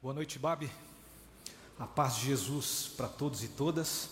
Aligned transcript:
Boa 0.00 0.14
noite, 0.14 0.38
Babi. 0.38 0.70
A 1.76 1.84
paz 1.84 2.18
de 2.18 2.26
Jesus 2.26 2.92
para 2.96 3.08
todos 3.08 3.42
e 3.42 3.48
todas. 3.48 4.10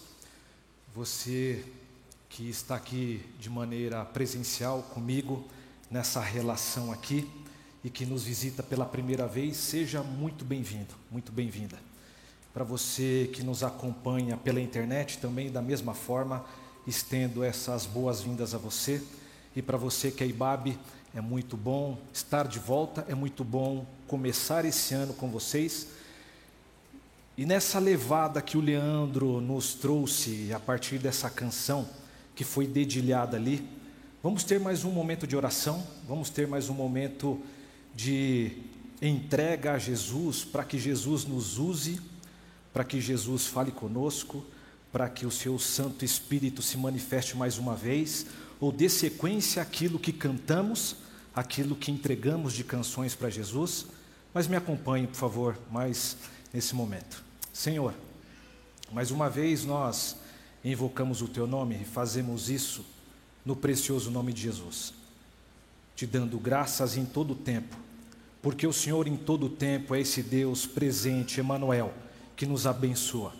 Você 0.93 1.65
que 2.29 2.51
está 2.51 2.75
aqui 2.75 3.25
de 3.39 3.48
maneira 3.48 4.04
presencial 4.04 4.83
comigo 4.83 5.46
nessa 5.88 6.21
relação 6.21 6.91
aqui 6.91 7.30
e 7.85 7.88
que 7.88 8.04
nos 8.04 8.25
visita 8.25 8.64
pela 8.64 8.85
primeira 8.85 9.29
vez, 9.29 9.59
seja 9.59 10.03
muito 10.03 10.45
bem-vindo, 10.45 10.93
muito 11.09 11.30
bem-vinda. 11.30 11.79
Para 12.53 12.64
você 12.64 13.30
que 13.32 13.45
nos 13.45 13.62
acompanha 13.62 14.37
pela 14.37 14.61
internet, 14.61 15.18
também 15.18 15.53
da 15.53 15.62
mesma 15.62 15.95
forma, 15.95 16.45
estendo 16.84 17.45
essas 17.45 17.87
boas-vindas 17.87 18.57
a 18.57 18.59
você. 18.59 19.00
E 19.55 19.62
para 19.62 19.79
você 19.79 20.11
que 20.11 20.25
é 20.25 20.27
IBAB, 20.27 20.77
é 21.17 21.21
muito 21.23 21.57
bom 21.57 21.96
estar 22.12 22.46
de 22.46 22.59
volta, 22.59 23.03
é 23.09 23.14
muito 23.14 23.43
bom 23.43 23.87
começar 24.07 24.67
esse 24.67 24.93
ano 24.93 25.14
com 25.14 25.31
vocês. 25.31 25.89
E 27.39 27.46
nessa 27.46 27.79
levada 27.79 28.43
que 28.43 28.59
o 28.59 28.61
Leandro 28.61 29.40
nos 29.40 29.73
trouxe 29.73 30.53
a 30.53 30.61
partir 30.61 30.99
dessa 30.99 31.31
canção 31.31 31.89
que 32.34 32.45
foi 32.45 32.67
dedilhada 32.67 33.39
ali, 33.39 33.67
vamos 34.23 34.45
ter 34.45 34.61
mais 34.61 34.84
um 34.84 34.91
momento 34.91 35.27
de 35.27 35.34
oração, 35.34 35.87
vamos 36.06 36.28
ter 36.28 36.47
mais 36.47 36.69
um 36.69 36.75
momento 36.75 37.41
de 37.95 38.53
entrega 39.01 39.73
a 39.73 39.78
Jesus, 39.78 40.45
para 40.45 40.64
que 40.64 40.78
Jesus 40.78 41.25
nos 41.25 41.59
use, 41.59 41.98
para 42.75 42.84
que 42.84 43.01
Jesus 43.01 43.47
fale 43.47 43.73
conosco, 43.73 44.45
para 44.92 45.09
que 45.09 45.25
o 45.25 45.31
seu 45.31 45.59
Santo 45.59 46.05
Espírito 46.05 46.61
se 46.61 46.77
manifeste 46.77 47.39
mais 47.39 47.56
uma 47.56 47.75
vez, 47.75 48.27
ou 48.61 48.70
dê 48.70 48.91
sequência 48.91 49.62
àquilo 49.62 49.98
que 49.98 50.12
cantamos, 50.12 51.06
aquilo 51.36 51.77
que 51.77 51.92
entregamos 51.92 52.55
de 52.55 52.64
canções 52.64 53.14
para 53.14 53.28
Jesus. 53.28 53.86
Mas 54.33 54.48
me 54.48 54.56
acompanhe, 54.56 55.06
por 55.06 55.17
favor, 55.17 55.59
mais 55.70 56.17
nesse 56.53 56.75
momento. 56.75 57.22
Senhor, 57.53 57.92
mais 58.91 59.11
uma 59.11 59.29
vez 59.29 59.64
nós 59.64 60.17
invocamos 60.64 61.20
o 61.20 61.29
Teu 61.29 61.47
nome 61.47 61.79
e 61.83 61.84
fazemos 61.84 62.48
isso 62.48 62.84
no 63.45 63.55
precioso 63.55 64.11
nome 64.11 64.33
de 64.33 64.42
Jesus, 64.42 64.92
te 65.95 66.07
dando 66.07 66.39
graças 66.39 66.97
em 66.97 67.05
todo 67.05 67.33
o 67.33 67.37
tempo, 67.37 67.77
porque 68.42 68.67
o 68.67 68.73
Senhor 68.73 69.07
em 69.07 69.17
todo 69.17 69.47
o 69.47 69.51
tempo 69.51 69.95
é 69.95 70.01
esse 70.01 70.23
Deus 70.23 70.67
presente, 70.67 71.39
Emanuel, 71.39 71.95
que 72.34 72.45
nos 72.45 72.67
abençoa. 72.67 73.33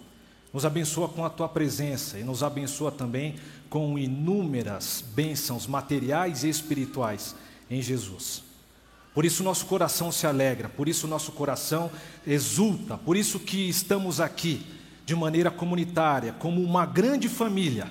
Nos 0.53 0.65
abençoa 0.65 1.09
com 1.09 1.25
a 1.25 1.31
tua 1.31 1.49
presença 1.49 2.19
e 2.19 2.25
nos 2.25 2.43
abençoa 2.43 2.93
também 2.93 3.37
com 3.69 3.99
inúmeras 3.99 5.05
bênçãos 5.15 5.67
materiais 5.67 6.45
e 6.45 6.49
espirituais 6.49 7.35
em 7.71 7.83
Jesus. 7.83 8.43
Por 9.15 9.25
isso 9.25 9.43
nosso 9.43 9.65
coração 9.67 10.13
se 10.13 10.27
alegra, 10.27 10.69
por 10.69 10.89
isso 10.89 11.09
nosso 11.09 11.33
coração 11.33 11.91
exulta, 12.27 12.99
por 12.99 13.17
isso 13.17 13.41
que 13.41 13.69
estamos 13.69 14.21
aqui 14.21 14.67
de 15.07 15.15
maneira 15.15 15.51
comunitária, 15.51 16.35
como 16.35 16.63
uma 16.63 16.85
grande 16.85 17.29
família, 17.29 17.91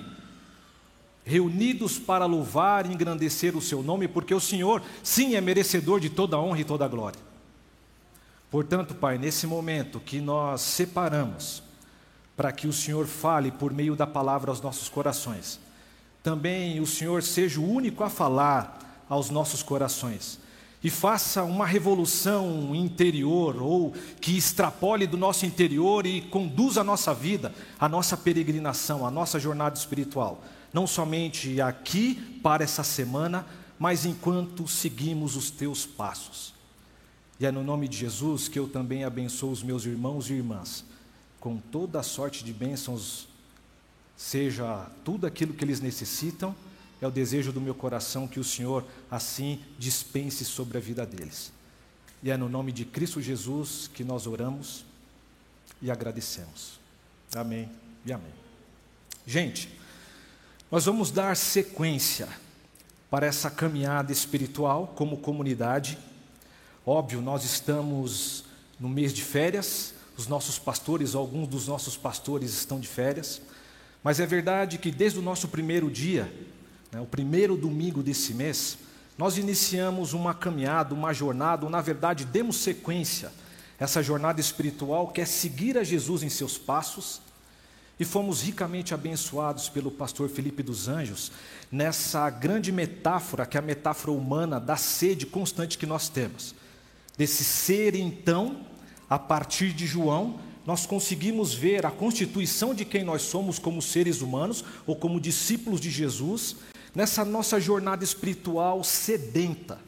reunidos 1.24 1.98
para 1.98 2.26
louvar 2.26 2.86
e 2.86 2.92
engrandecer 2.92 3.56
o 3.56 3.60
seu 3.60 3.82
nome, 3.82 4.06
porque 4.06 4.32
o 4.32 4.40
Senhor, 4.40 4.80
sim, 5.02 5.34
é 5.34 5.40
merecedor 5.40 5.98
de 5.98 6.08
toda 6.08 6.36
a 6.36 6.40
honra 6.40 6.60
e 6.60 6.64
toda 6.64 6.84
a 6.84 6.88
glória. 6.88 7.18
Portanto, 8.48 8.94
Pai, 8.94 9.18
nesse 9.18 9.46
momento 9.48 9.98
que 9.98 10.20
nós 10.20 10.60
separamos 10.60 11.60
para 12.36 12.52
que 12.52 12.68
o 12.68 12.72
Senhor 12.72 13.06
fale 13.06 13.50
por 13.50 13.72
meio 13.72 13.96
da 13.96 14.06
palavra 14.06 14.52
aos 14.52 14.60
nossos 14.60 14.88
corações, 14.88 15.58
também 16.22 16.78
o 16.78 16.86
Senhor 16.86 17.22
seja 17.24 17.58
o 17.58 17.68
único 17.68 18.04
a 18.04 18.08
falar 18.08 18.85
aos 19.08 19.30
nossos 19.30 19.62
corações. 19.62 20.38
E 20.82 20.90
faça 20.90 21.42
uma 21.42 21.66
revolução 21.66 22.74
interior 22.74 23.60
ou 23.60 23.92
que 24.20 24.36
extrapole 24.36 25.06
do 25.06 25.16
nosso 25.16 25.46
interior 25.46 26.06
e 26.06 26.20
conduza 26.20 26.82
a 26.82 26.84
nossa 26.84 27.12
vida, 27.14 27.52
a 27.78 27.88
nossa 27.88 28.16
peregrinação, 28.16 29.06
a 29.06 29.10
nossa 29.10 29.40
jornada 29.40 29.76
espiritual, 29.76 30.44
não 30.72 30.86
somente 30.86 31.60
aqui 31.60 32.14
para 32.42 32.62
essa 32.62 32.84
semana, 32.84 33.46
mas 33.78 34.04
enquanto 34.04 34.68
seguimos 34.68 35.34
os 35.34 35.50
teus 35.50 35.84
passos. 35.84 36.54
E 37.40 37.46
é 37.46 37.50
no 37.50 37.62
nome 37.62 37.88
de 37.88 37.96
Jesus 37.96 38.48
que 38.48 38.58
eu 38.58 38.68
também 38.68 39.04
abençoo 39.04 39.50
os 39.50 39.62
meus 39.62 39.84
irmãos 39.84 40.30
e 40.30 40.34
irmãs, 40.34 40.84
com 41.40 41.58
toda 41.58 42.00
a 42.00 42.02
sorte 42.02 42.44
de 42.44 42.52
bênçãos, 42.52 43.28
seja 44.16 44.86
tudo 45.04 45.26
aquilo 45.26 45.52
que 45.52 45.64
eles 45.64 45.80
necessitam 45.80 46.54
é 47.00 47.06
o 47.06 47.10
desejo 47.10 47.52
do 47.52 47.60
meu 47.60 47.74
coração 47.74 48.26
que 48.26 48.40
o 48.40 48.44
Senhor 48.44 48.84
assim 49.10 49.62
dispense 49.78 50.44
sobre 50.44 50.78
a 50.78 50.80
vida 50.80 51.04
deles. 51.04 51.52
E 52.22 52.30
é 52.30 52.36
no 52.36 52.48
nome 52.48 52.72
de 52.72 52.84
Cristo 52.84 53.20
Jesus 53.20 53.90
que 53.92 54.02
nós 54.02 54.26
oramos 54.26 54.84
e 55.82 55.90
agradecemos. 55.90 56.80
Amém 57.34 57.68
e 58.04 58.12
amém. 58.12 58.32
Gente, 59.26 59.68
nós 60.70 60.84
vamos 60.86 61.10
dar 61.10 61.36
sequência 61.36 62.28
para 63.10 63.26
essa 63.26 63.50
caminhada 63.50 64.12
espiritual 64.12 64.92
como 64.96 65.18
comunidade. 65.18 65.98
Óbvio, 66.84 67.20
nós 67.20 67.44
estamos 67.44 68.44
no 68.78 68.88
mês 68.88 69.12
de 69.12 69.22
férias, 69.22 69.94
os 70.16 70.26
nossos 70.26 70.58
pastores, 70.58 71.14
alguns 71.14 71.48
dos 71.48 71.66
nossos 71.66 71.96
pastores 71.96 72.52
estão 72.52 72.80
de 72.80 72.88
férias, 72.88 73.40
mas 74.02 74.20
é 74.20 74.26
verdade 74.26 74.78
que 74.78 74.90
desde 74.90 75.18
o 75.18 75.22
nosso 75.22 75.48
primeiro 75.48 75.90
dia, 75.90 76.32
né, 76.96 77.02
o 77.02 77.06
primeiro 77.06 77.58
domingo 77.58 78.02
desse 78.02 78.32
mês, 78.32 78.78
nós 79.18 79.36
iniciamos 79.36 80.14
uma 80.14 80.32
caminhada, 80.32 80.94
uma 80.94 81.12
jornada, 81.12 81.66
ou 81.66 81.70
na 81.70 81.82
verdade 81.82 82.24
demos 82.24 82.56
sequência 82.56 83.30
essa 83.78 84.02
jornada 84.02 84.40
espiritual 84.40 85.08
que 85.08 85.20
é 85.20 85.26
seguir 85.26 85.76
a 85.76 85.84
Jesus 85.84 86.22
em 86.22 86.30
seus 86.30 86.56
passos, 86.56 87.20
e 88.00 88.04
fomos 88.04 88.40
ricamente 88.40 88.94
abençoados 88.94 89.68
pelo 89.68 89.90
pastor 89.90 90.28
Felipe 90.30 90.62
dos 90.62 90.88
Anjos 90.88 91.32
nessa 91.70 92.28
grande 92.30 92.72
metáfora, 92.72 93.44
que 93.44 93.58
é 93.58 93.60
a 93.60 93.62
metáfora 93.62 94.12
humana 94.12 94.58
da 94.58 94.76
sede 94.76 95.26
constante 95.26 95.76
que 95.78 95.86
nós 95.86 96.08
temos. 96.08 96.54
Desse 97.16 97.44
ser, 97.44 97.94
então, 97.94 98.66
a 99.08 99.18
partir 99.18 99.72
de 99.72 99.86
João, 99.86 100.38
nós 100.66 100.84
conseguimos 100.84 101.54
ver 101.54 101.86
a 101.86 101.90
constituição 101.90 102.74
de 102.74 102.84
quem 102.84 103.04
nós 103.04 103.22
somos 103.22 103.58
como 103.58 103.80
seres 103.80 104.20
humanos 104.20 104.64
ou 104.86 104.96
como 104.96 105.20
discípulos 105.20 105.80
de 105.80 105.90
Jesus, 105.90 106.56
nessa 106.96 107.26
nossa 107.26 107.60
jornada 107.60 108.02
espiritual 108.02 108.82
sedenta. 108.82 109.78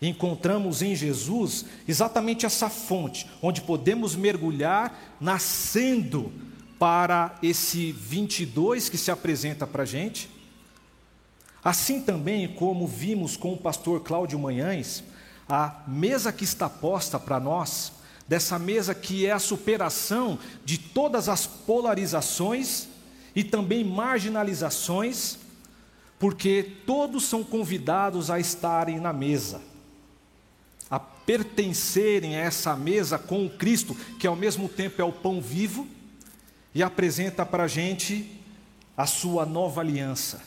Encontramos 0.00 0.82
em 0.82 0.94
Jesus 0.94 1.64
exatamente 1.88 2.46
essa 2.46 2.70
fonte, 2.70 3.28
onde 3.42 3.60
podemos 3.60 4.14
mergulhar, 4.14 5.16
nascendo 5.20 6.32
para 6.78 7.36
esse 7.42 7.90
22 7.90 8.88
que 8.88 8.96
se 8.96 9.10
apresenta 9.10 9.66
para 9.66 9.82
a 9.82 9.86
gente. 9.86 10.30
Assim 11.64 12.00
também 12.00 12.46
como 12.46 12.86
vimos 12.86 13.36
com 13.36 13.52
o 13.52 13.58
pastor 13.58 14.04
Cláudio 14.04 14.38
Manhães, 14.38 15.02
a 15.48 15.82
mesa 15.88 16.32
que 16.32 16.44
está 16.44 16.70
posta 16.70 17.18
para 17.18 17.40
nós, 17.40 17.94
dessa 18.28 18.60
mesa 18.60 18.94
que 18.94 19.26
é 19.26 19.32
a 19.32 19.40
superação 19.40 20.38
de 20.64 20.78
todas 20.78 21.28
as 21.28 21.48
polarizações 21.48 22.86
e 23.34 23.42
também 23.42 23.82
marginalizações, 23.82 25.36
porque 26.18 26.72
todos 26.84 27.24
são 27.24 27.44
convidados 27.44 28.30
a 28.30 28.40
estarem 28.40 28.98
na 28.98 29.12
mesa, 29.12 29.60
a 30.90 30.98
pertencerem 30.98 32.36
a 32.36 32.40
essa 32.40 32.74
mesa 32.74 33.18
com 33.18 33.46
o 33.46 33.50
Cristo, 33.50 33.94
que 34.18 34.26
ao 34.26 34.34
mesmo 34.34 34.68
tempo 34.68 35.00
é 35.00 35.04
o 35.04 35.12
pão 35.12 35.40
vivo, 35.40 35.86
e 36.74 36.82
apresenta 36.82 37.46
para 37.46 37.64
a 37.64 37.68
gente 37.68 38.40
a 38.96 39.06
sua 39.06 39.46
nova 39.46 39.80
aliança, 39.80 40.42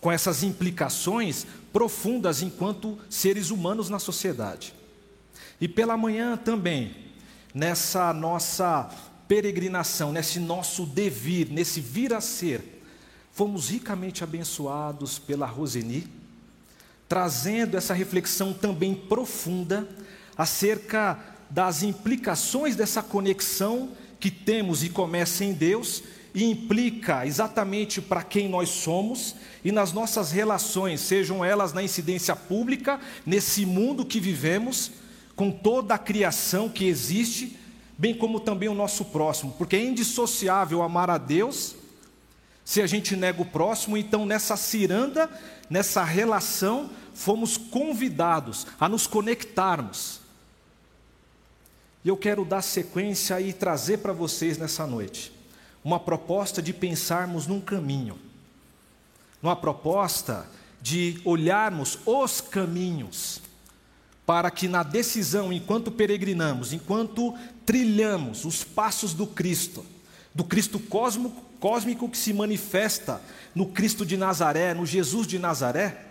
com 0.00 0.10
essas 0.10 0.42
implicações 0.42 1.46
profundas 1.72 2.42
enquanto 2.42 2.98
seres 3.08 3.50
humanos 3.50 3.88
na 3.88 3.98
sociedade. 3.98 4.74
E 5.60 5.68
pela 5.68 5.96
manhã 5.96 6.36
também, 6.36 6.96
nessa 7.52 8.12
nossa 8.12 8.90
peregrinação, 9.28 10.12
nesse 10.12 10.40
nosso 10.40 10.86
devir, 10.86 11.50
nesse 11.50 11.80
vir 11.80 12.14
a 12.14 12.20
ser, 12.20 12.79
fomos 13.32 13.68
ricamente 13.68 14.24
abençoados 14.24 15.18
pela 15.18 15.46
Roseni, 15.46 16.06
trazendo 17.08 17.76
essa 17.76 17.94
reflexão 17.94 18.52
também 18.52 18.94
profunda 18.94 19.88
acerca 20.36 21.18
das 21.48 21.82
implicações 21.82 22.76
dessa 22.76 23.02
conexão 23.02 23.90
que 24.18 24.30
temos 24.30 24.84
e 24.84 24.88
começa 24.88 25.44
em 25.44 25.52
Deus 25.52 26.02
e 26.32 26.44
implica 26.44 27.26
exatamente 27.26 28.00
para 28.00 28.22
quem 28.22 28.48
nós 28.48 28.68
somos 28.68 29.34
e 29.64 29.72
nas 29.72 29.92
nossas 29.92 30.30
relações, 30.30 31.00
sejam 31.00 31.44
elas 31.44 31.72
na 31.72 31.82
incidência 31.82 32.36
pública, 32.36 33.00
nesse 33.26 33.66
mundo 33.66 34.04
que 34.04 34.20
vivemos, 34.20 34.92
com 35.34 35.50
toda 35.50 35.94
a 35.94 35.98
criação 35.98 36.68
que 36.68 36.84
existe, 36.84 37.58
bem 37.98 38.14
como 38.14 38.38
também 38.38 38.68
o 38.68 38.74
nosso 38.74 39.06
próximo, 39.06 39.54
porque 39.58 39.76
é 39.76 39.84
indissociável 39.84 40.82
amar 40.82 41.10
a 41.10 41.18
Deus 41.18 41.79
se 42.64 42.80
a 42.80 42.86
gente 42.86 43.16
nega 43.16 43.42
o 43.42 43.46
próximo, 43.46 43.96
então 43.96 44.24
nessa 44.24 44.56
ciranda, 44.56 45.28
nessa 45.68 46.04
relação, 46.04 46.90
fomos 47.14 47.56
convidados 47.56 48.66
a 48.78 48.88
nos 48.88 49.06
conectarmos. 49.06 50.20
E 52.04 52.08
eu 52.08 52.16
quero 52.16 52.44
dar 52.44 52.62
sequência 52.62 53.40
e 53.40 53.52
trazer 53.52 53.98
para 53.98 54.12
vocês 54.12 54.56
nessa 54.56 54.86
noite 54.86 55.32
uma 55.84 55.98
proposta 55.98 56.62
de 56.62 56.72
pensarmos 56.72 57.46
num 57.46 57.60
caminho, 57.60 58.18
uma 59.42 59.56
proposta 59.56 60.46
de 60.80 61.20
olharmos 61.24 61.98
os 62.06 62.40
caminhos, 62.40 63.40
para 64.24 64.50
que 64.50 64.68
na 64.68 64.82
decisão, 64.82 65.52
enquanto 65.52 65.90
peregrinamos, 65.90 66.72
enquanto 66.72 67.34
trilhamos 67.66 68.44
os 68.44 68.62
passos 68.62 69.12
do 69.12 69.26
Cristo, 69.26 69.84
do 70.34 70.44
Cristo 70.44 70.78
cósmico, 70.78 71.42
cósmico 71.58 72.08
que 72.08 72.18
se 72.18 72.32
manifesta 72.32 73.20
no 73.54 73.66
Cristo 73.66 74.06
de 74.06 74.16
Nazaré, 74.16 74.74
no 74.74 74.86
Jesus 74.86 75.26
de 75.26 75.38
Nazaré, 75.38 76.06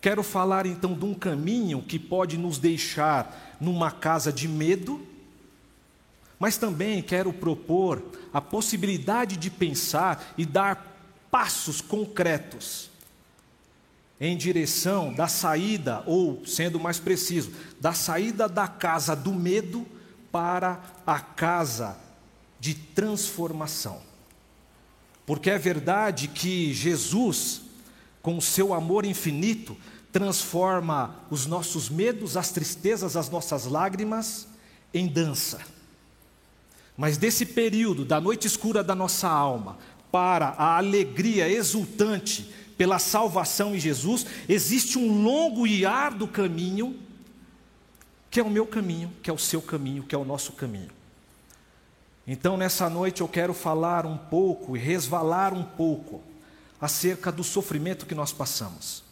quero 0.00 0.22
falar 0.22 0.66
então 0.66 0.94
de 0.94 1.04
um 1.04 1.14
caminho 1.14 1.82
que 1.82 1.98
pode 1.98 2.38
nos 2.38 2.58
deixar 2.58 3.56
numa 3.60 3.90
casa 3.90 4.32
de 4.32 4.48
medo, 4.48 5.06
mas 6.38 6.56
também 6.56 7.02
quero 7.02 7.32
propor 7.32 8.02
a 8.32 8.40
possibilidade 8.40 9.36
de 9.36 9.50
pensar 9.50 10.32
e 10.38 10.46
dar 10.46 10.96
passos 11.30 11.80
concretos 11.80 12.88
em 14.18 14.36
direção 14.36 15.12
da 15.12 15.26
saída, 15.26 16.02
ou 16.06 16.44
sendo 16.46 16.78
mais 16.78 16.98
preciso, 16.98 17.52
da 17.80 17.92
saída 17.92 18.48
da 18.48 18.68
casa 18.68 19.16
do 19.16 19.32
medo 19.32 19.86
para 20.30 20.80
a 21.06 21.18
casa 21.18 21.96
de 22.60 22.74
transformação. 22.74 24.00
Porque 25.26 25.50
é 25.50 25.58
verdade 25.58 26.28
que 26.28 26.72
Jesus, 26.74 27.62
com 28.20 28.36
o 28.36 28.42
seu 28.42 28.74
amor 28.74 29.04
infinito, 29.04 29.76
transforma 30.12 31.16
os 31.30 31.46
nossos 31.46 31.88
medos, 31.88 32.36
as 32.36 32.50
tristezas, 32.50 33.16
as 33.16 33.30
nossas 33.30 33.64
lágrimas 33.64 34.46
em 34.92 35.06
dança. 35.06 35.60
Mas 36.96 37.16
desse 37.16 37.46
período, 37.46 38.04
da 38.04 38.20
noite 38.20 38.46
escura 38.46 38.84
da 38.84 38.94
nossa 38.94 39.28
alma, 39.28 39.78
para 40.10 40.48
a 40.48 40.76
alegria 40.76 41.48
exultante 41.48 42.52
pela 42.76 42.98
salvação 42.98 43.74
em 43.74 43.78
Jesus, 43.78 44.26
existe 44.48 44.98
um 44.98 45.22
longo 45.22 45.66
e 45.66 45.86
árduo 45.86 46.26
caminho, 46.26 46.98
que 48.30 48.40
é 48.40 48.42
o 48.42 48.50
meu 48.50 48.66
caminho, 48.66 49.12
que 49.22 49.30
é 49.30 49.32
o 49.32 49.38
seu 49.38 49.62
caminho, 49.62 50.02
que 50.02 50.14
é 50.14 50.18
o 50.18 50.24
nosso 50.24 50.52
caminho. 50.52 50.90
Então, 52.32 52.56
nessa 52.56 52.88
noite, 52.88 53.22
eu 53.22 53.28
quero 53.28 53.52
falar 53.52 54.06
um 54.06 54.16
pouco 54.16 54.76
e 54.76 54.80
resvalar 54.80 55.52
um 55.52 55.64
pouco 55.64 56.22
acerca 56.80 57.32
do 57.32 57.42
sofrimento 57.42 58.06
que 58.06 58.14
nós 58.14 58.32
passamos, 58.32 59.02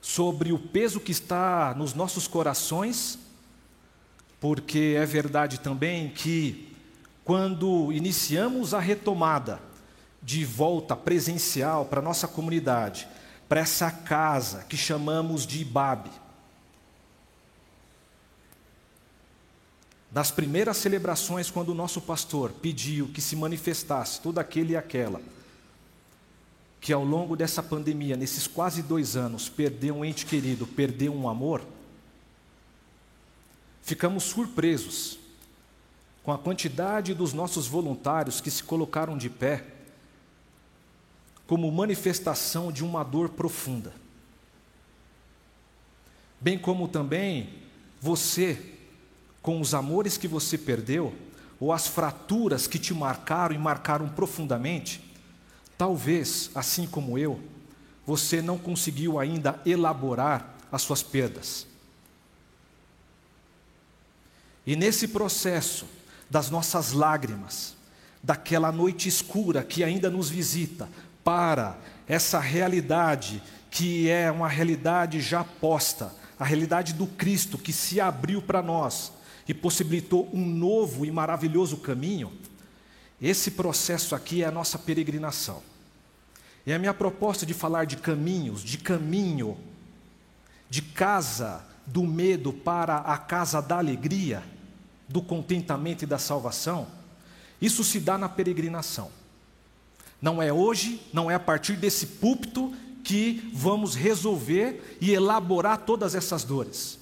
sobre 0.00 0.52
o 0.52 0.58
peso 0.58 0.98
que 0.98 1.12
está 1.12 1.74
nos 1.76 1.92
nossos 1.92 2.26
corações 2.26 3.18
porque 4.40 4.96
é 4.98 5.04
verdade 5.04 5.60
também 5.60 6.08
que, 6.08 6.74
quando 7.22 7.92
iniciamos 7.92 8.72
a 8.72 8.80
retomada 8.80 9.60
de 10.22 10.44
volta 10.46 10.96
presencial 10.96 11.84
para 11.84 12.00
a 12.00 12.02
nossa 12.02 12.26
comunidade, 12.26 13.06
para 13.46 13.60
essa 13.60 13.90
casa 13.90 14.64
que 14.66 14.78
chamamos 14.78 15.46
de 15.46 15.60
Ibabe, 15.60 16.10
das 20.10 20.30
primeiras 20.30 20.76
celebrações, 20.76 21.50
quando 21.50 21.68
o 21.68 21.74
nosso 21.74 22.00
pastor 22.00 22.50
pediu 22.50 23.08
que 23.08 23.20
se 23.20 23.36
manifestasse 23.36 24.20
todo 24.20 24.38
aquele 24.38 24.72
e 24.72 24.76
aquela, 24.76 25.20
que 26.80 26.92
ao 26.92 27.04
longo 27.04 27.36
dessa 27.36 27.62
pandemia, 27.62 28.16
nesses 28.16 28.46
quase 28.46 28.82
dois 28.82 29.16
anos, 29.16 29.48
perdeu 29.48 29.96
um 29.96 30.04
ente 30.04 30.26
querido, 30.26 30.66
perdeu 30.66 31.14
um 31.14 31.28
amor, 31.28 31.62
ficamos 33.82 34.24
surpresos 34.24 35.18
com 36.22 36.32
a 36.32 36.38
quantidade 36.38 37.14
dos 37.14 37.32
nossos 37.32 37.66
voluntários 37.66 38.40
que 38.40 38.50
se 38.50 38.62
colocaram 38.62 39.16
de 39.16 39.30
pé 39.30 39.64
como 41.46 41.70
manifestação 41.70 42.70
de 42.70 42.84
uma 42.84 43.02
dor 43.02 43.30
profunda. 43.30 43.92
Bem 46.40 46.58
como 46.58 46.88
também 46.88 47.54
você, 48.00 48.78
com 49.42 49.60
os 49.60 49.74
amores 49.74 50.16
que 50.16 50.28
você 50.28 50.58
perdeu, 50.58 51.14
ou 51.58 51.72
as 51.72 51.86
fraturas 51.86 52.66
que 52.66 52.78
te 52.78 52.94
marcaram 52.94 53.54
e 53.54 53.58
marcaram 53.58 54.08
profundamente, 54.08 55.04
talvez, 55.76 56.50
assim 56.54 56.86
como 56.86 57.18
eu, 57.18 57.40
você 58.06 58.40
não 58.42 58.58
conseguiu 58.58 59.18
ainda 59.18 59.60
elaborar 59.64 60.56
as 60.72 60.82
suas 60.82 61.02
perdas. 61.02 61.66
E 64.66 64.76
nesse 64.76 65.08
processo 65.08 65.86
das 66.28 66.50
nossas 66.50 66.92
lágrimas, 66.92 67.74
daquela 68.22 68.70
noite 68.70 69.08
escura 69.08 69.62
que 69.62 69.82
ainda 69.82 70.10
nos 70.10 70.28
visita, 70.28 70.88
para 71.24 71.78
essa 72.06 72.38
realidade 72.38 73.42
que 73.70 74.08
é 74.08 74.30
uma 74.30 74.48
realidade 74.48 75.20
já 75.20 75.44
posta, 75.44 76.12
a 76.38 76.44
realidade 76.44 76.94
do 76.94 77.06
Cristo 77.06 77.58
que 77.58 77.72
se 77.72 78.00
abriu 78.00 78.40
para 78.42 78.62
nós 78.62 79.12
e 79.50 79.54
possibilitou 79.54 80.30
um 80.32 80.46
novo 80.46 81.04
e 81.04 81.10
maravilhoso 81.10 81.78
caminho, 81.78 82.30
esse 83.20 83.50
processo 83.50 84.14
aqui 84.14 84.44
é 84.44 84.46
a 84.46 84.50
nossa 84.52 84.78
peregrinação. 84.78 85.60
E 86.64 86.72
a 86.72 86.78
minha 86.78 86.94
proposta 86.94 87.44
de 87.44 87.52
falar 87.52 87.84
de 87.84 87.96
caminhos, 87.96 88.62
de 88.62 88.78
caminho, 88.78 89.58
de 90.68 90.80
casa 90.80 91.66
do 91.84 92.04
medo 92.04 92.52
para 92.52 92.98
a 92.98 93.18
casa 93.18 93.60
da 93.60 93.78
alegria, 93.78 94.40
do 95.08 95.20
contentamento 95.20 96.04
e 96.04 96.06
da 96.06 96.16
salvação, 96.16 96.86
isso 97.60 97.82
se 97.82 97.98
dá 97.98 98.16
na 98.16 98.28
peregrinação. 98.28 99.10
Não 100.22 100.40
é 100.40 100.52
hoje, 100.52 101.02
não 101.12 101.28
é 101.28 101.34
a 101.34 101.40
partir 101.40 101.74
desse 101.74 102.06
púlpito 102.06 102.72
que 103.02 103.50
vamos 103.52 103.96
resolver 103.96 104.96
e 105.00 105.10
elaborar 105.10 105.78
todas 105.78 106.14
essas 106.14 106.44
dores. 106.44 106.99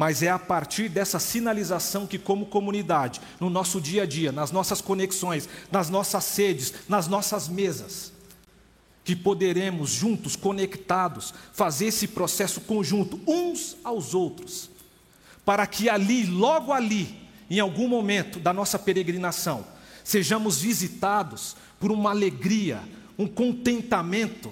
Mas 0.00 0.22
é 0.22 0.30
a 0.30 0.38
partir 0.38 0.88
dessa 0.88 1.18
sinalização 1.18 2.06
que, 2.06 2.18
como 2.18 2.46
comunidade, 2.46 3.20
no 3.38 3.50
nosso 3.50 3.78
dia 3.78 4.04
a 4.04 4.06
dia, 4.06 4.32
nas 4.32 4.50
nossas 4.50 4.80
conexões, 4.80 5.46
nas 5.70 5.90
nossas 5.90 6.24
sedes, 6.24 6.72
nas 6.88 7.06
nossas 7.06 7.48
mesas, 7.48 8.10
que 9.04 9.14
poderemos 9.14 9.90
juntos, 9.90 10.36
conectados, 10.36 11.34
fazer 11.52 11.88
esse 11.88 12.08
processo 12.08 12.62
conjunto, 12.62 13.20
uns 13.26 13.76
aos 13.84 14.14
outros, 14.14 14.70
para 15.44 15.66
que 15.66 15.86
ali, 15.90 16.24
logo 16.24 16.72
ali, 16.72 17.14
em 17.50 17.60
algum 17.60 17.86
momento 17.86 18.40
da 18.40 18.54
nossa 18.54 18.78
peregrinação, 18.78 19.66
sejamos 20.02 20.62
visitados 20.62 21.54
por 21.78 21.92
uma 21.92 22.08
alegria, 22.08 22.80
um 23.18 23.26
contentamento 23.26 24.50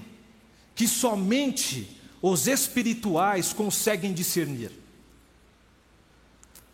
que 0.74 0.86
somente 0.86 1.98
os 2.20 2.46
espirituais 2.46 3.54
conseguem 3.54 4.12
discernir. 4.12 4.87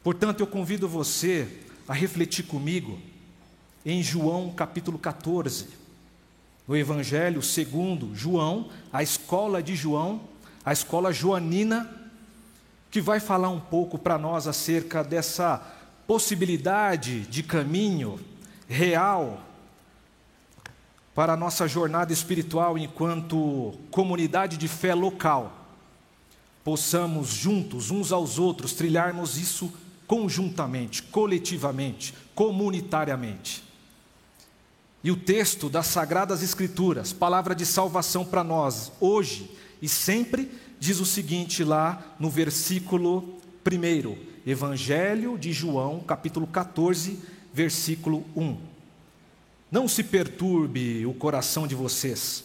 Portanto, 0.04 0.40
eu 0.40 0.46
convido 0.46 0.86
você 0.86 1.48
a 1.88 1.94
refletir 1.94 2.44
comigo 2.44 2.98
em 3.86 4.02
João 4.02 4.50
capítulo 4.50 4.98
14, 4.98 5.66
no 6.68 6.76
Evangelho 6.76 7.40
segundo 7.40 8.14
João, 8.14 8.68
a 8.92 9.02
escola 9.02 9.62
de 9.62 9.74
João, 9.74 10.20
a 10.62 10.74
escola 10.74 11.10
joanina, 11.10 11.90
que 12.90 13.00
vai 13.00 13.18
falar 13.18 13.48
um 13.48 13.58
pouco 13.58 13.98
para 13.98 14.18
nós 14.18 14.46
acerca 14.46 15.02
dessa 15.02 15.56
possibilidade 16.06 17.20
de 17.20 17.42
caminho 17.42 18.20
real 18.68 19.40
para 21.14 21.32
a 21.32 21.36
nossa 21.36 21.66
jornada 21.66 22.12
espiritual 22.12 22.76
enquanto 22.76 23.72
comunidade 23.90 24.58
de 24.58 24.68
fé 24.68 24.94
local. 24.94 25.66
Possamos 26.62 27.28
juntos, 27.28 27.90
uns 27.90 28.12
aos 28.12 28.38
outros, 28.38 28.74
trilharmos 28.74 29.38
isso 29.38 29.72
conjuntamente, 30.06 31.02
coletivamente, 31.02 32.14
comunitariamente. 32.34 33.62
E 35.02 35.10
o 35.10 35.16
texto 35.16 35.68
das 35.68 35.86
Sagradas 35.86 36.42
Escrituras, 36.42 37.12
palavra 37.12 37.54
de 37.54 37.66
salvação 37.66 38.24
para 38.24 38.42
nós, 38.42 38.90
hoje 39.00 39.50
e 39.82 39.88
sempre, 39.88 40.50
diz 40.80 40.98
o 40.98 41.04
seguinte 41.04 41.62
lá 41.62 42.02
no 42.18 42.30
versículo 42.30 43.38
1, 43.66 44.50
Evangelho 44.50 45.38
de 45.38 45.52
João, 45.52 46.00
capítulo 46.00 46.46
14, 46.46 47.18
versículo 47.52 48.24
1. 48.34 48.56
Não 49.70 49.86
se 49.88 50.02
perturbe 50.02 51.04
o 51.04 51.12
coração 51.12 51.66
de 51.66 51.74
vocês. 51.74 52.44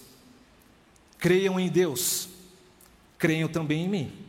Creiam 1.18 1.60
em 1.60 1.70
Deus, 1.70 2.28
creiam 3.18 3.48
também 3.48 3.86
em 3.86 3.90
mim. 3.90 4.29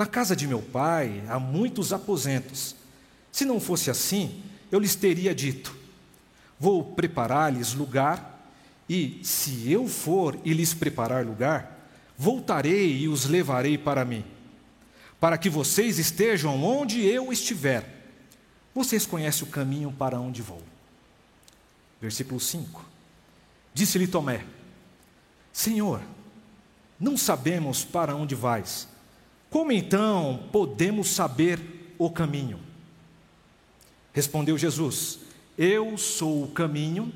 Na 0.00 0.06
casa 0.06 0.34
de 0.34 0.46
meu 0.46 0.62
pai 0.62 1.22
há 1.28 1.38
muitos 1.38 1.92
aposentos. 1.92 2.74
Se 3.30 3.44
não 3.44 3.60
fosse 3.60 3.90
assim, 3.90 4.42
eu 4.72 4.78
lhes 4.78 4.94
teria 4.94 5.34
dito: 5.34 5.76
Vou 6.58 6.82
preparar-lhes 6.82 7.74
lugar, 7.74 8.50
e 8.88 9.20
se 9.22 9.70
eu 9.70 9.86
for 9.86 10.38
e 10.42 10.54
lhes 10.54 10.72
preparar 10.72 11.26
lugar, 11.26 11.86
voltarei 12.16 12.96
e 12.96 13.08
os 13.08 13.26
levarei 13.26 13.76
para 13.76 14.02
mim, 14.02 14.24
para 15.20 15.36
que 15.36 15.50
vocês 15.50 15.98
estejam 15.98 16.64
onde 16.64 17.04
eu 17.04 17.30
estiver. 17.30 17.84
Vocês 18.74 19.04
conhecem 19.04 19.46
o 19.46 19.50
caminho 19.50 19.92
para 19.92 20.18
onde 20.18 20.40
vou. 20.40 20.62
Versículo 22.00 22.40
5. 22.40 22.86
Disse-lhe 23.74 24.06
Tomé: 24.06 24.46
Senhor, 25.52 26.00
não 26.98 27.18
sabemos 27.18 27.84
para 27.84 28.16
onde 28.16 28.34
vais. 28.34 28.88
Como 29.50 29.72
então 29.72 30.44
podemos 30.52 31.08
saber 31.08 31.60
o 31.98 32.08
caminho? 32.08 32.60
Respondeu 34.12 34.56
Jesus: 34.56 35.18
Eu 35.58 35.98
sou 35.98 36.44
o 36.44 36.48
caminho, 36.48 37.12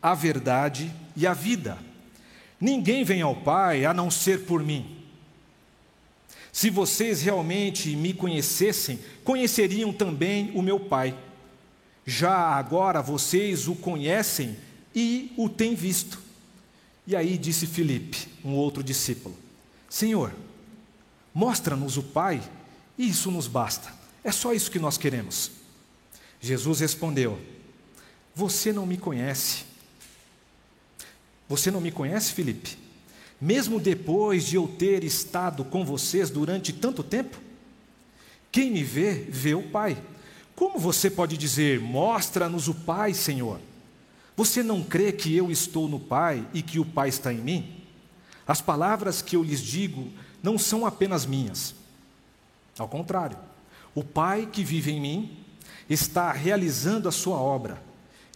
a 0.00 0.14
verdade 0.14 0.92
e 1.16 1.26
a 1.26 1.34
vida. 1.34 1.76
Ninguém 2.60 3.04
vem 3.04 3.20
ao 3.20 3.34
Pai 3.34 3.84
a 3.84 3.92
não 3.92 4.10
ser 4.10 4.44
por 4.44 4.62
mim. 4.62 4.96
Se 6.52 6.70
vocês 6.70 7.20
realmente 7.20 7.94
me 7.94 8.14
conhecessem, 8.14 8.98
conheceriam 9.22 9.92
também 9.92 10.52
o 10.54 10.62
meu 10.62 10.80
Pai. 10.80 11.14
Já 12.06 12.34
agora 12.34 13.02
vocês 13.02 13.66
o 13.66 13.74
conhecem 13.74 14.56
e 14.94 15.32
o 15.36 15.48
têm 15.48 15.74
visto. 15.74 16.22
E 17.06 17.14
aí 17.14 17.36
disse 17.36 17.66
Filipe, 17.66 18.28
um 18.44 18.54
outro 18.54 18.82
discípulo: 18.82 19.36
Senhor, 19.90 20.32
mostra-nos 21.36 21.96
o 21.96 22.02
Pai, 22.02 22.42
e 22.96 23.08
isso 23.08 23.30
nos 23.30 23.46
basta. 23.46 23.92
É 24.24 24.32
só 24.32 24.54
isso 24.54 24.70
que 24.70 24.78
nós 24.78 24.96
queremos. 24.96 25.50
Jesus 26.40 26.80
respondeu: 26.80 27.38
Você 28.34 28.72
não 28.72 28.86
me 28.86 28.96
conhece. 28.96 29.64
Você 31.48 31.70
não 31.70 31.80
me 31.80 31.92
conhece, 31.92 32.32
Filipe? 32.32 32.86
mesmo 33.40 33.78
depois 33.78 34.46
de 34.46 34.56
eu 34.56 34.66
ter 34.66 35.04
estado 35.04 35.64
com 35.64 35.84
vocês 35.84 36.30
durante 36.30 36.72
tanto 36.72 37.02
tempo? 37.02 37.38
Quem 38.50 38.70
me 38.70 38.82
vê, 38.82 39.12
vê 39.28 39.54
o 39.54 39.62
Pai. 39.62 40.02
Como 40.54 40.78
você 40.78 41.10
pode 41.10 41.36
dizer, 41.36 41.80
mostra-nos 41.80 42.68
o 42.68 42.74
Pai, 42.74 43.12
Senhor? 43.12 43.60
Você 44.36 44.62
não 44.62 44.82
crê 44.82 45.12
que 45.12 45.34
eu 45.34 45.50
estou 45.50 45.88
no 45.88 46.00
Pai 46.00 46.46
e 46.54 46.62
que 46.62 46.78
o 46.78 46.84
Pai 46.84 47.10
está 47.10 47.32
em 47.32 47.38
mim? 47.38 47.82
As 48.46 48.60
palavras 48.60 49.20
que 49.20 49.36
eu 49.36 49.42
lhes 49.42 49.60
digo 49.60 50.10
não 50.46 50.56
são 50.56 50.86
apenas 50.86 51.26
minhas. 51.26 51.74
Ao 52.78 52.86
contrário, 52.86 53.36
o 53.92 54.04
Pai 54.04 54.46
que 54.46 54.62
vive 54.62 54.92
em 54.92 55.00
mim 55.00 55.36
está 55.90 56.30
realizando 56.30 57.08
a 57.08 57.12
sua 57.12 57.36
obra. 57.36 57.82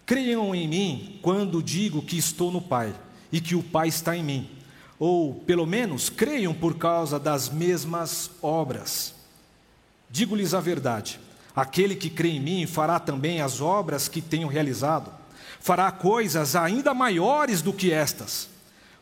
Creiam 0.05 0.52
em 0.52 0.67
mim 0.67 1.21
quando 1.23 1.62
digo 1.62 2.02
que 2.02 2.19
estou 2.19 2.50
no 2.50 2.61
Pai 2.61 2.93
e 3.31 3.40
que 3.40 3.55
o 3.55 3.62
Pai 3.62 3.87
está 3.87 4.17
em 4.17 4.25
mim 4.25 4.50
ou 4.99 5.35
pelo 5.35 5.64
menos 5.64 6.11
creiam 6.11 6.52
por 6.52 6.76
causa 6.76 7.17
das 7.19 7.49
mesmas 7.49 8.31
obras. 8.43 9.14
Digo-lhes 10.11 10.52
a 10.52 10.61
verdade: 10.61 11.21
aquele 11.55 11.95
que 11.95 12.11
crê 12.11 12.31
em 12.31 12.40
mim 12.40 12.67
fará 12.67 12.99
também 12.99 13.40
as 13.40 13.61
obras 13.61 14.09
que 14.09 14.21
tenho 14.21 14.49
realizado, 14.49 15.12
fará 15.61 15.93
coisas 15.93 16.57
ainda 16.57 16.93
maiores 16.93 17.62
do 17.62 17.73
que 17.73 17.93
estas, 17.93 18.49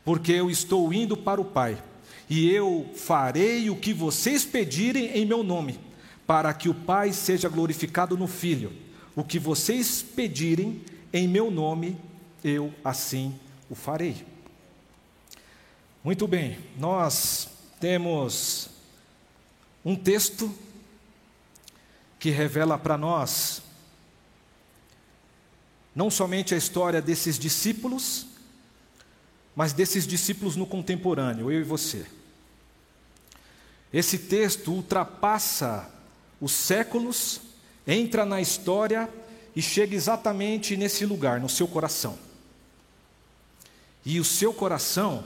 porque 0.04 0.30
eu 0.30 0.50
estou 0.50 0.92
indo 0.92 1.16
para 1.16 1.40
o 1.40 1.44
Pai, 1.44 1.82
e 2.28 2.50
eu 2.50 2.90
farei 2.94 3.70
o 3.70 3.76
que 3.76 3.94
vocês 3.94 4.44
pedirem 4.44 5.06
em 5.16 5.24
meu 5.24 5.42
nome, 5.42 5.80
para 6.26 6.52
que 6.52 6.68
o 6.68 6.74
Pai 6.74 7.12
seja 7.12 7.48
glorificado 7.48 8.16
no 8.16 8.26
Filho. 8.26 8.72
O 9.16 9.24
que 9.24 9.38
vocês 9.38 10.02
pedirem 10.02 10.82
em 11.12 11.26
meu 11.26 11.50
nome, 11.50 11.96
eu 12.44 12.72
assim 12.84 13.34
o 13.70 13.74
farei. 13.74 14.26
Muito 16.04 16.28
bem, 16.28 16.58
nós 16.78 17.48
temos 17.80 18.68
um 19.84 19.96
texto 19.96 20.54
que 22.18 22.30
revela 22.30 22.76
para 22.76 22.98
nós 22.98 23.62
não 25.94 26.10
somente 26.10 26.54
a 26.54 26.58
história 26.58 27.00
desses 27.02 27.38
discípulos, 27.38 28.26
mas 29.56 29.72
desses 29.72 30.06
discípulos 30.06 30.54
no 30.54 30.66
contemporâneo, 30.66 31.50
eu 31.50 31.60
e 31.60 31.64
você. 31.64 32.06
Esse 33.92 34.18
texto 34.18 34.72
ultrapassa 34.72 35.88
os 36.40 36.52
séculos, 36.52 37.40
entra 37.86 38.24
na 38.24 38.40
história 38.40 39.08
e 39.56 39.62
chega 39.62 39.94
exatamente 39.94 40.76
nesse 40.76 41.06
lugar, 41.06 41.40
no 41.40 41.48
seu 41.48 41.66
coração. 41.66 42.18
E 44.04 44.20
o 44.20 44.24
seu 44.24 44.52
coração 44.52 45.24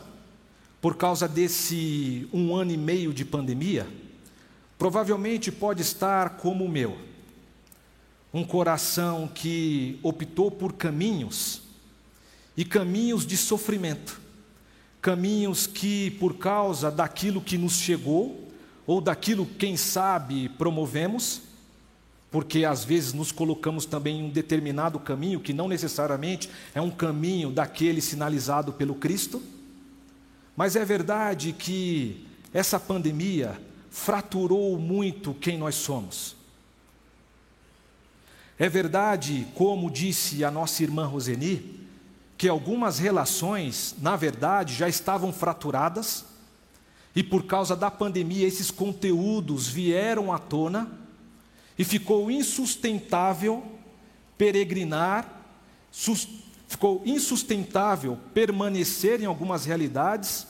por 0.82 0.96
causa 0.96 1.28
desse 1.28 2.28
um 2.32 2.56
ano 2.56 2.72
e 2.72 2.76
meio 2.76 3.14
de 3.14 3.24
pandemia, 3.24 3.86
provavelmente 4.76 5.52
pode 5.52 5.80
estar 5.80 6.30
como 6.30 6.64
o 6.64 6.68
meu. 6.68 6.98
Um 8.34 8.42
coração 8.42 9.30
que 9.32 10.00
optou 10.02 10.50
por 10.50 10.72
caminhos, 10.72 11.62
e 12.56 12.64
caminhos 12.64 13.24
de 13.24 13.36
sofrimento, 13.36 14.20
caminhos 15.00 15.68
que, 15.68 16.10
por 16.18 16.36
causa 16.36 16.90
daquilo 16.90 17.40
que 17.40 17.56
nos 17.56 17.74
chegou, 17.74 18.41
ou 18.86 19.00
daquilo, 19.00 19.46
quem 19.46 19.76
sabe, 19.76 20.48
promovemos, 20.50 21.42
porque 22.30 22.64
às 22.64 22.84
vezes 22.84 23.12
nos 23.12 23.30
colocamos 23.30 23.86
também 23.86 24.20
em 24.20 24.24
um 24.24 24.30
determinado 24.30 24.98
caminho 24.98 25.40
que 25.40 25.52
não 25.52 25.68
necessariamente 25.68 26.48
é 26.74 26.80
um 26.80 26.90
caminho 26.90 27.50
daquele 27.50 28.00
sinalizado 28.00 28.72
pelo 28.72 28.94
Cristo 28.94 29.42
mas 30.56 30.76
é 30.76 30.84
verdade 30.84 31.52
que 31.52 32.26
essa 32.52 32.78
pandemia 32.78 33.60
fraturou 33.90 34.78
muito 34.78 35.34
quem 35.34 35.56
nós 35.56 35.74
somos. 35.74 36.36
É 38.58 38.68
verdade, 38.68 39.46
como 39.54 39.90
disse 39.90 40.44
a 40.44 40.50
nossa 40.50 40.82
irmã 40.82 41.06
Roseni, 41.06 41.80
que 42.36 42.48
algumas 42.48 42.98
relações, 42.98 43.94
na 43.98 44.14
verdade, 44.14 44.74
já 44.74 44.88
estavam 44.88 45.32
fraturadas, 45.32 46.24
e 47.14 47.22
por 47.22 47.44
causa 47.44 47.76
da 47.76 47.90
pandemia 47.90 48.46
esses 48.46 48.70
conteúdos 48.70 49.68
vieram 49.68 50.32
à 50.32 50.38
tona, 50.38 50.90
e 51.78 51.84
ficou 51.84 52.30
insustentável 52.30 53.64
peregrinar, 54.36 55.40
ficou 56.68 57.02
insustentável 57.04 58.18
permanecer 58.34 59.20
em 59.20 59.26
algumas 59.26 59.64
realidades, 59.64 60.46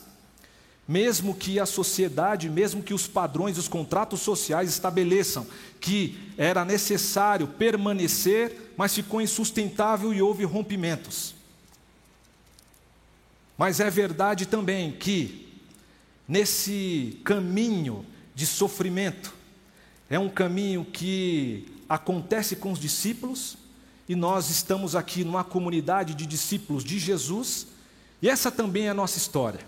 mesmo 0.87 1.33
que 1.33 1.59
a 1.59 1.65
sociedade, 1.65 2.49
mesmo 2.49 2.83
que 2.83 2.93
os 2.93 3.07
padrões, 3.07 3.57
os 3.57 3.69
contratos 3.69 4.19
sociais 4.19 4.69
estabeleçam 4.69 5.47
que 5.79 6.19
era 6.37 6.65
necessário 6.65 7.47
permanecer, 7.47 8.73
mas 8.75 8.93
ficou 8.93 9.21
insustentável 9.21 10.13
e 10.13 10.21
houve 10.21 10.43
rompimentos. 10.43 11.35
Mas 13.57 13.79
é 13.79 13.89
verdade 13.89 14.45
também 14.45 14.91
que, 14.91 15.52
nesse 16.27 17.19
caminho 17.23 18.05
de 18.33 18.45
sofrimento, 18.45 19.33
é 20.09 20.17
um 20.17 20.29
caminho 20.29 20.85
que 20.85 21.71
acontece 21.87 22.55
com 22.55 22.71
os 22.71 22.79
discípulos, 22.79 23.57
e 24.07 24.15
nós 24.15 24.49
estamos 24.49 24.95
aqui 24.95 25.23
numa 25.23 25.43
comunidade 25.43 26.13
de 26.13 26.25
discípulos 26.25 26.83
de 26.83 26.99
Jesus, 26.99 27.67
e 28.21 28.29
essa 28.29 28.51
também 28.51 28.87
é 28.87 28.89
a 28.89 28.93
nossa 28.93 29.17
história. 29.17 29.59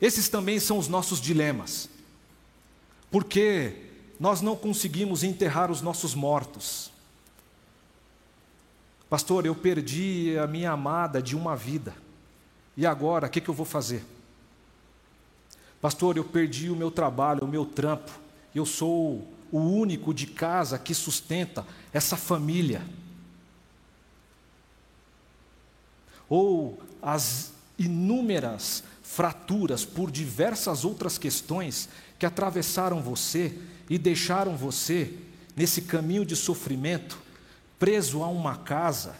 Esses 0.00 0.28
também 0.28 0.58
são 0.60 0.78
os 0.78 0.88
nossos 0.88 1.20
dilemas. 1.20 1.88
Porque 3.10 3.84
nós 4.18 4.40
não 4.40 4.56
conseguimos 4.56 5.22
enterrar 5.22 5.70
os 5.70 5.80
nossos 5.80 6.14
mortos. 6.14 6.90
Pastor, 9.08 9.46
eu 9.46 9.54
perdi 9.54 10.36
a 10.38 10.46
minha 10.46 10.72
amada 10.72 11.22
de 11.22 11.36
uma 11.36 11.56
vida. 11.56 11.94
E 12.76 12.86
agora, 12.86 13.26
o 13.26 13.30
que, 13.30 13.40
que 13.40 13.48
eu 13.48 13.54
vou 13.54 13.66
fazer? 13.66 14.04
Pastor, 15.84 16.16
eu 16.16 16.24
perdi 16.24 16.70
o 16.70 16.74
meu 16.74 16.90
trabalho, 16.90 17.44
o 17.44 17.46
meu 17.46 17.66
trampo. 17.66 18.10
Eu 18.54 18.64
sou 18.64 19.28
o 19.52 19.58
único 19.58 20.14
de 20.14 20.26
casa 20.26 20.78
que 20.78 20.94
sustenta 20.94 21.62
essa 21.92 22.16
família. 22.16 22.80
ou 26.26 26.78
as 27.02 27.52
inúmeras 27.78 28.82
fraturas 29.02 29.84
por 29.84 30.10
diversas 30.10 30.86
outras 30.86 31.18
questões 31.18 31.90
que 32.18 32.24
atravessaram 32.24 33.02
você 33.02 33.54
e 33.90 33.98
deixaram 33.98 34.56
você 34.56 35.12
nesse 35.54 35.82
caminho 35.82 36.24
de 36.24 36.34
sofrimento, 36.34 37.18
preso 37.78 38.22
a 38.22 38.28
uma 38.28 38.56
casa 38.56 39.14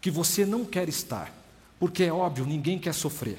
que 0.00 0.10
você 0.10 0.44
não 0.44 0.64
quer 0.64 0.88
estar, 0.88 1.32
porque 1.78 2.02
é 2.02 2.12
óbvio, 2.12 2.44
ninguém 2.44 2.76
quer 2.76 2.92
sofrer. 2.92 3.38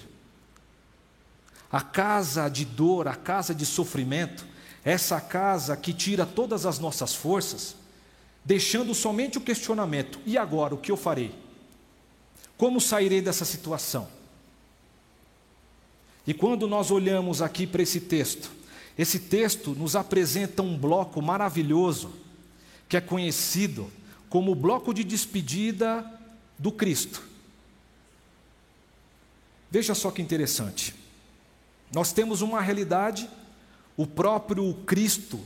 A 1.72 1.82
casa 1.82 2.50
de 2.50 2.66
dor, 2.66 3.08
a 3.08 3.16
casa 3.16 3.54
de 3.54 3.66
sofrimento, 3.66 4.46
essa 4.84 5.22
casa 5.22 5.78
que 5.78 5.94
tira 5.94 6.26
todas 6.26 6.66
as 6.66 6.80
nossas 6.80 7.14
forças, 7.14 7.76
deixando 8.44 8.96
somente 8.96 9.38
o 9.38 9.42
questionamento: 9.42 10.20
e 10.26 10.38
agora 10.38 10.74
o 10.74 10.78
que 10.78 10.92
eu 10.92 10.98
farei? 10.98 11.34
Como 12.58 12.82
sairei 12.82 13.22
dessa 13.22 13.46
situação? 13.46 14.08
E 16.28 16.34
quando 16.34 16.68
nós 16.68 16.92
olhamos 16.92 17.42
aqui 17.42 17.66
para 17.66 17.82
esse 17.82 18.02
texto, 18.02 18.52
Esse 19.00 19.18
texto 19.18 19.72
nos 19.76 19.96
apresenta 19.96 20.62
um 20.62 20.78
bloco 20.78 21.22
maravilhoso, 21.22 22.12
que 22.90 22.98
é 22.98 23.02
conhecido 23.02 23.90
como 24.30 24.52
o 24.52 24.56
bloco 24.56 24.94
de 24.94 25.06
despedida 25.06 26.06
do 26.58 26.70
Cristo. 26.70 27.24
Veja 29.72 29.96
só 29.96 30.12
que 30.12 30.22
interessante. 30.22 30.94
Nós 31.92 32.12
temos 32.14 32.42
uma 32.42 32.62
realidade, 32.62 33.30
o 33.98 34.06
próprio 34.06 34.74
Cristo 34.86 35.40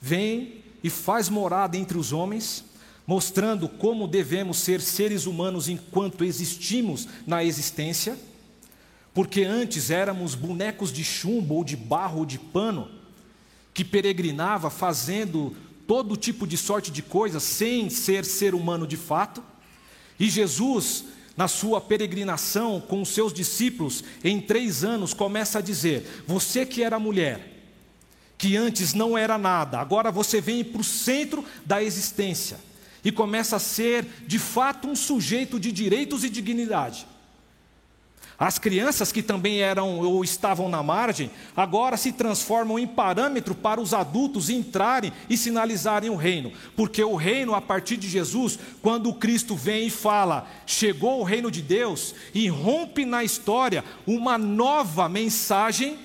vem 0.00 0.62
e 0.82 0.90
faz 0.90 1.28
morada 1.28 1.76
entre 1.76 1.96
os 1.96 2.12
homens, 2.12 2.64
mostrando 3.06 3.68
como 3.68 4.06
devemos 4.06 4.58
ser 4.58 4.80
seres 4.80 5.26
humanos 5.26 5.68
enquanto 5.68 6.24
existimos 6.24 7.08
na 7.26 7.42
existência, 7.42 8.18
porque 9.14 9.44
antes 9.44 9.90
éramos 9.90 10.34
bonecos 10.34 10.92
de 10.92 11.02
chumbo 11.02 11.54
ou 11.54 11.64
de 11.64 11.76
barro 11.76 12.18
ou 12.18 12.26
de 12.26 12.38
pano, 12.38 12.90
que 13.72 13.84
peregrinava 13.84 14.68
fazendo 14.68 15.56
todo 15.86 16.16
tipo 16.16 16.46
de 16.46 16.56
sorte 16.56 16.90
de 16.90 17.00
coisas 17.00 17.42
sem 17.42 17.88
ser 17.88 18.24
ser 18.24 18.54
humano 18.54 18.86
de 18.86 18.96
fato, 18.96 19.42
e 20.18 20.28
Jesus, 20.28 21.04
na 21.36 21.48
sua 21.48 21.80
peregrinação 21.80 22.80
com 22.80 23.02
os 23.02 23.10
seus 23.10 23.32
discípulos, 23.32 24.02
em 24.24 24.40
três 24.40 24.82
anos, 24.82 25.12
começa 25.12 25.58
a 25.58 25.62
dizer: 25.62 26.24
Você 26.26 26.64
que 26.64 26.82
era 26.82 26.98
mulher, 26.98 27.56
que 28.38 28.56
antes 28.56 28.94
não 28.94 29.16
era 29.16 29.36
nada, 29.36 29.78
agora 29.78 30.10
você 30.10 30.40
vem 30.40 30.64
para 30.64 30.80
o 30.80 30.84
centro 30.84 31.44
da 31.64 31.82
existência 31.82 32.58
e 33.04 33.12
começa 33.12 33.56
a 33.56 33.60
ser, 33.60 34.04
de 34.26 34.38
fato, 34.38 34.88
um 34.88 34.96
sujeito 34.96 35.60
de 35.60 35.70
direitos 35.70 36.24
e 36.24 36.28
dignidade. 36.28 37.06
As 38.38 38.58
crianças 38.58 39.10
que 39.10 39.22
também 39.22 39.60
eram 39.60 39.98
ou 39.98 40.22
estavam 40.22 40.68
na 40.68 40.82
margem, 40.82 41.30
agora 41.56 41.96
se 41.96 42.12
transformam 42.12 42.78
em 42.78 42.86
parâmetro 42.86 43.54
para 43.54 43.80
os 43.80 43.94
adultos 43.94 44.50
entrarem 44.50 45.10
e 45.28 45.38
sinalizarem 45.38 46.10
o 46.10 46.16
reino, 46.16 46.52
porque 46.76 47.02
o 47.02 47.16
reino, 47.16 47.54
a 47.54 47.62
partir 47.62 47.96
de 47.96 48.08
Jesus, 48.08 48.58
quando 48.82 49.14
Cristo 49.14 49.56
vem 49.56 49.86
e 49.86 49.90
fala, 49.90 50.46
chegou 50.66 51.20
o 51.20 51.24
reino 51.24 51.50
de 51.50 51.62
Deus, 51.62 52.14
e 52.34 52.46
rompe 52.48 53.06
na 53.06 53.24
história 53.24 53.82
uma 54.06 54.36
nova 54.36 55.08
mensagem, 55.08 55.98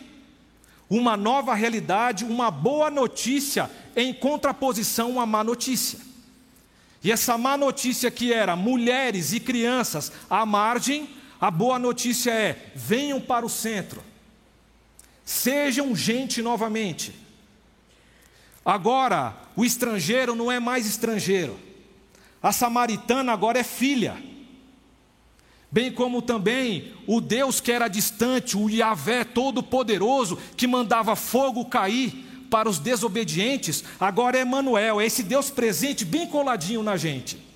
uma 0.89 1.17
nova 1.17 1.53
realidade, 1.53 2.23
uma 2.23 2.49
boa 2.49 2.89
notícia, 2.89 3.69
em 3.93 4.13
contraposição 4.13 5.19
à 5.19 5.25
má 5.25 5.43
notícia. 5.43 5.99
E 7.03 7.11
essa 7.11 7.37
má 7.37 7.57
notícia 7.57 8.09
que 8.09 8.31
era 8.31 8.55
mulheres 8.55 9.33
e 9.33 9.39
crianças 9.39 10.11
à 10.29 10.45
margem, 10.45 11.09
a 11.41 11.49
boa 11.49 11.79
notícia 11.79 12.31
é: 12.31 12.71
venham 12.75 13.19
para 13.19 13.43
o 13.43 13.49
centro, 13.49 14.03
sejam 15.25 15.95
gente 15.95 16.41
novamente. 16.41 17.13
Agora, 18.63 19.35
o 19.55 19.65
estrangeiro 19.65 20.35
não 20.35 20.51
é 20.51 20.59
mais 20.59 20.85
estrangeiro, 20.85 21.59
a 22.43 22.51
samaritana 22.51 23.33
agora 23.33 23.57
é 23.57 23.63
filha. 23.63 24.15
Bem 25.73 25.91
como 25.91 26.21
também 26.21 26.93
o 27.07 27.21
Deus 27.21 27.61
que 27.61 27.71
era 27.71 27.87
distante, 27.87 28.57
o 28.57 28.69
Yahvé 28.69 29.23
todo-poderoso, 29.23 30.37
que 30.57 30.67
mandava 30.67 31.15
fogo 31.15 31.65
cair, 31.65 32.27
para 32.51 32.67
os 32.67 32.77
desobedientes, 32.77 33.81
agora 33.97 34.37
é 34.37 34.43
Manuel, 34.43 34.99
é 34.99 35.05
esse 35.05 35.23
Deus 35.23 35.49
presente 35.49 36.03
bem 36.03 36.27
coladinho 36.27 36.83
na 36.83 36.97
gente. 36.97 37.50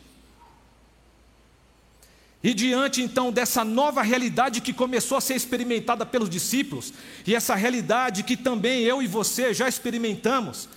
E 2.46 2.54
diante 2.54 3.02
então 3.02 3.32
dessa 3.32 3.66
nova 3.66 4.04
realidade 4.04 4.62
que 4.62 4.72
começou 4.72 5.18
a 5.18 5.22
ser 5.22 5.34
experimentada 5.34 6.06
pelos 6.06 6.30
discípulos, 6.30 6.94
e 7.26 7.34
essa 7.34 7.56
realidade 7.56 8.22
que 8.22 8.38
também 8.38 8.84
eu 8.84 9.02
e 9.02 9.08
você 9.08 9.52
já 9.52 9.68
experimentamos, 9.68 10.70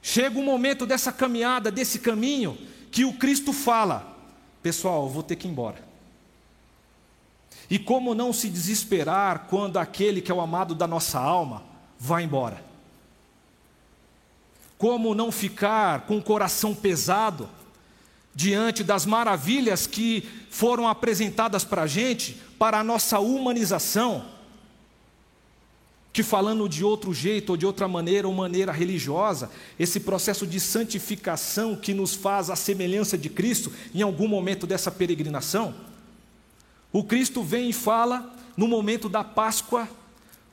chega 0.00 0.38
o 0.38 0.44
momento 0.44 0.86
dessa 0.86 1.10
caminhada, 1.10 1.68
desse 1.68 1.98
caminho, 1.98 2.56
que 2.92 3.04
o 3.04 3.14
Cristo 3.14 3.52
fala: 3.52 4.16
Pessoal, 4.62 5.08
vou 5.08 5.24
ter 5.24 5.34
que 5.34 5.48
ir 5.48 5.50
embora. 5.50 5.82
E 7.68 7.76
como 7.76 8.14
não 8.14 8.32
se 8.32 8.48
desesperar 8.48 9.48
quando 9.50 9.78
aquele 9.78 10.20
que 10.20 10.30
é 10.30 10.34
o 10.34 10.40
amado 10.40 10.76
da 10.76 10.86
nossa 10.86 11.18
alma 11.18 11.64
vai 11.98 12.22
embora? 12.22 12.64
Como 14.78 15.12
não 15.12 15.32
ficar 15.32 16.02
com 16.02 16.18
o 16.18 16.22
coração 16.22 16.72
pesado 16.72 17.50
diante 18.34 18.82
das 18.82 19.04
maravilhas 19.04 19.86
que 19.86 20.28
foram 20.50 20.88
apresentadas 20.88 21.64
para 21.64 21.82
a 21.82 21.86
gente, 21.86 22.36
para 22.58 22.80
a 22.80 22.84
nossa 22.84 23.18
humanização? 23.20 24.24
Que 26.12 26.22
falando 26.22 26.68
de 26.68 26.84
outro 26.84 27.12
jeito 27.14 27.50
ou 27.50 27.56
de 27.56 27.64
outra 27.64 27.88
maneira 27.88 28.28
ou 28.28 28.34
maneira 28.34 28.70
religiosa, 28.70 29.50
esse 29.78 30.00
processo 30.00 30.46
de 30.46 30.60
santificação 30.60 31.74
que 31.74 31.94
nos 31.94 32.14
faz 32.14 32.50
a 32.50 32.56
semelhança 32.56 33.16
de 33.16 33.30
Cristo 33.30 33.72
em 33.94 34.02
algum 34.02 34.28
momento 34.28 34.66
dessa 34.66 34.90
peregrinação, 34.90 35.74
o 36.92 37.02
Cristo 37.02 37.42
vem 37.42 37.70
e 37.70 37.72
fala 37.72 38.36
no 38.56 38.68
momento 38.68 39.08
da 39.08 39.24
Páscoa 39.24 39.88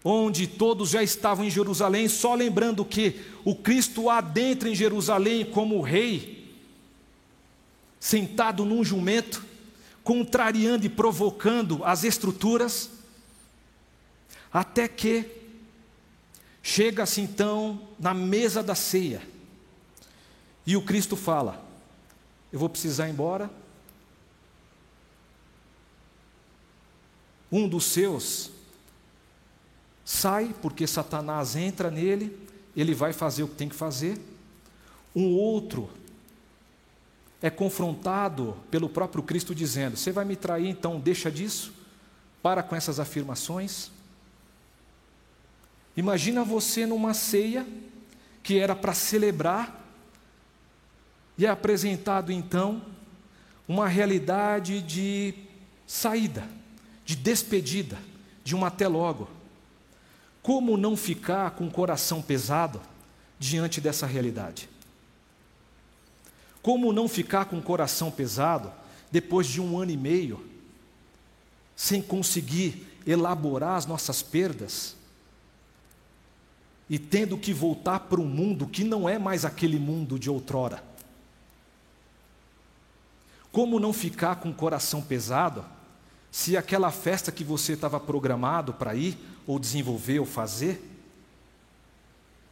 onde 0.03 0.47
todos 0.47 0.89
já 0.89 1.03
estavam 1.03 1.45
em 1.45 1.49
Jerusalém, 1.49 2.07
só 2.07 2.33
lembrando 2.33 2.85
que 2.85 3.19
o 3.43 3.55
Cristo 3.55 4.09
adentra 4.09 4.69
em 4.69 4.75
Jerusalém 4.75 5.45
como 5.45 5.81
rei, 5.81 6.38
sentado 7.99 8.63
num 8.63 8.83
jumento, 8.83 9.45
contrariando 10.03 10.85
e 10.85 10.89
provocando 10.89 11.83
as 11.83 12.03
estruturas, 12.03 12.89
até 14.51 14.88
que 14.88 15.25
chega-se 16.63 17.21
então 17.21 17.88
na 17.99 18.13
mesa 18.13 18.63
da 18.63 18.75
ceia, 18.75 19.21
e 20.65 20.77
o 20.77 20.81
Cristo 20.81 21.15
fala: 21.15 21.65
Eu 22.51 22.59
vou 22.59 22.69
precisar 22.69 23.07
ir 23.07 23.12
embora. 23.12 23.49
Um 27.51 27.67
dos 27.67 27.85
seus 27.85 28.51
sai, 30.05 30.55
porque 30.62 30.85
Satanás 30.85 31.55
entra 31.55 31.89
nele, 31.89 32.35
ele 32.75 32.93
vai 32.93 33.13
fazer 33.13 33.43
o 33.43 33.47
que 33.47 33.55
tem 33.55 33.69
que 33.69 33.75
fazer. 33.75 34.19
Um 35.15 35.33
outro 35.35 35.89
é 37.41 37.49
confrontado 37.49 38.58
pelo 38.69 38.89
próprio 38.89 39.23
Cristo 39.23 39.56
dizendo: 39.56 39.97
Você 39.97 40.12
vai 40.12 40.25
me 40.25 40.36
trair, 40.36 40.67
então 40.67 40.99
deixa 40.99 41.32
disso, 41.32 41.73
para 42.41 42.62
com 42.62 42.75
essas 42.75 42.99
afirmações. 42.99 43.91
Imagina 45.95 46.43
você 46.43 46.86
numa 46.86 47.13
ceia 47.13 47.65
que 48.43 48.58
era 48.58 48.75
para 48.75 48.93
celebrar, 48.93 49.86
e 51.38 51.45
é 51.45 51.49
apresentado 51.49 52.32
então 52.32 52.82
uma 53.67 53.88
realidade 53.88 54.82
de 54.82 55.34
saída, 55.86 56.47
de 57.06 57.15
despedida, 57.15 57.97
de 58.43 58.56
um 58.56 58.65
até 58.65 58.88
logo. 58.88 59.30
Como 60.41 60.78
não 60.78 60.97
ficar 60.97 61.52
com 61.52 61.67
o 61.67 61.71
coração 61.71 62.21
pesado 62.21 62.82
diante 63.38 63.80
dessa 63.80 64.06
realidade? 64.06 64.69
Como 66.69 66.93
não 66.93 67.08
ficar 67.08 67.45
com 67.45 67.58
o 67.58 67.63
coração 67.63 68.12
pesado 68.12 68.71
depois 69.12 69.47
de 69.47 69.60
um 69.60 69.79
ano 69.79 69.89
e 69.89 69.97
meio, 69.97 70.47
sem 71.75 71.99
conseguir 71.99 72.86
elaborar 73.08 73.75
as 73.75 73.88
nossas 73.88 74.21
perdas 74.21 74.95
e 76.88 76.99
tendo 76.99 77.39
que 77.39 77.55
voltar 77.55 78.01
para 78.01 78.21
um 78.21 78.27
mundo 78.27 78.67
que 78.67 78.84
não 78.84 79.10
é 79.10 79.17
mais 79.17 79.45
aquele 79.45 79.79
mundo 79.79 80.19
de 80.19 80.29
outrora? 80.29 80.84
Como 83.51 83.79
não 83.79 83.91
ficar 83.91 84.36
com 84.36 84.51
o 84.51 84.53
coração 84.53 85.01
pesado 85.01 85.65
se 86.29 86.55
aquela 86.55 86.91
festa 86.91 87.32
que 87.32 87.43
você 87.43 87.73
estava 87.73 87.99
programado 87.99 88.73
para 88.73 88.93
ir, 88.93 89.17
ou 89.47 89.58
desenvolver, 89.58 90.19
ou 90.19 90.25
fazer, 90.27 90.79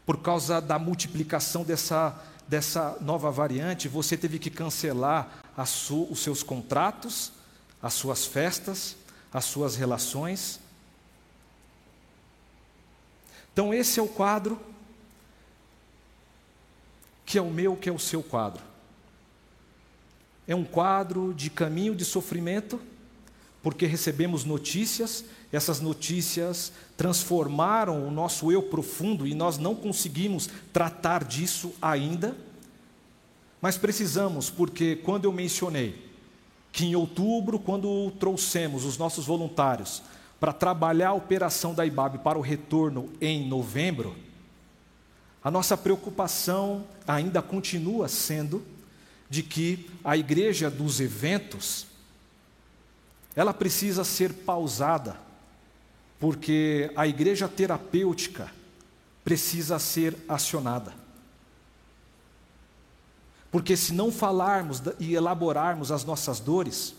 por 0.08 0.17
causa 0.17 0.60
da 0.60 0.80
multiplicação 0.80 1.63
dessa, 1.63 2.19
dessa 2.47 2.97
nova 3.01 3.29
variante, 3.29 3.88
você 3.88 4.15
teve 4.15 4.39
que 4.39 4.49
cancelar 4.49 5.41
os 5.57 6.19
seus 6.19 6.43
contratos, 6.43 7.31
as 7.81 7.93
suas 7.93 8.25
festas, 8.25 8.95
as 9.33 9.45
suas 9.45 9.75
relações. 9.75 10.60
Então, 13.51 13.73
esse 13.73 13.99
é 13.99 14.03
o 14.03 14.07
quadro, 14.07 14.60
que 17.25 17.38
é 17.38 17.41
o 17.41 17.49
meu, 17.49 17.75
que 17.75 17.89
é 17.89 17.91
o 17.91 17.99
seu 17.99 18.23
quadro. 18.23 18.63
É 20.47 20.55
um 20.55 20.63
quadro 20.63 21.33
de 21.33 21.49
caminho 21.49 21.93
de 21.93 22.05
sofrimento 22.05 22.79
porque 23.62 23.86
recebemos 23.86 24.45
notícias, 24.45 25.25
essas 25.51 25.79
notícias 25.79 26.71
transformaram 26.95 28.07
o 28.07 28.12
nosso 28.12 28.51
eu 28.51 28.63
profundo 28.63 29.25
e 29.25 29.33
nós 29.33 29.57
não 29.57 29.73
conseguimos 29.73 30.49
tratar 30.73 31.23
disso 31.23 31.73
ainda. 31.81 32.36
Mas 33.62 33.77
precisamos, 33.77 34.49
porque 34.49 34.95
quando 34.97 35.25
eu 35.25 35.31
mencionei 35.31 36.05
que 36.71 36.86
em 36.86 36.95
outubro, 36.95 37.57
quando 37.57 38.12
trouxemos 38.19 38.86
os 38.86 38.97
nossos 38.97 39.25
voluntários 39.25 40.03
para 40.39 40.53
trabalhar 40.53 41.10
a 41.10 41.13
operação 41.13 41.73
da 41.73 41.86
IBAB 41.86 42.19
para 42.19 42.38
o 42.38 42.41
retorno 42.41 43.10
em 43.19 43.47
novembro, 43.47 44.15
A 45.47 45.51
nossa 45.51 45.77
preocupação 45.77 46.86
ainda 47.07 47.41
continua 47.41 48.10
sendo 48.10 48.65
de 49.29 49.41
que 49.41 49.89
a 50.03 50.17
igreja 50.17 50.69
dos 50.69 50.99
eventos 50.99 51.88
ela 53.33 53.53
precisa 53.53 54.03
ser 54.03 54.33
pausada, 54.33 55.17
porque 56.19 56.91
a 56.95 57.08
igreja 57.08 57.47
terapêutica 57.47 58.51
precisa 59.23 59.77
ser 59.77 60.15
acionada. 60.27 60.93
Porque 63.51 63.77
se 63.77 63.93
não 63.93 64.12
falarmos 64.12 64.82
e 64.99 65.13
elaborarmos 65.13 65.91
as 65.91 66.03
nossas 66.03 66.39
dores, 66.39 66.95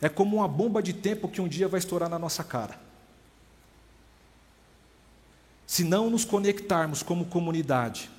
é 0.00 0.08
como 0.08 0.36
uma 0.36 0.48
bomba 0.48 0.82
de 0.82 0.92
tempo 0.92 1.28
que 1.28 1.40
um 1.40 1.48
dia 1.48 1.68
vai 1.68 1.78
estourar 1.78 2.08
na 2.08 2.18
nossa 2.18 2.44
cara. 2.44 2.78
Se 5.66 5.82
não 5.82 6.10
nos 6.10 6.24
conectarmos 6.24 7.02
como 7.02 7.24
comunidade 7.24 8.10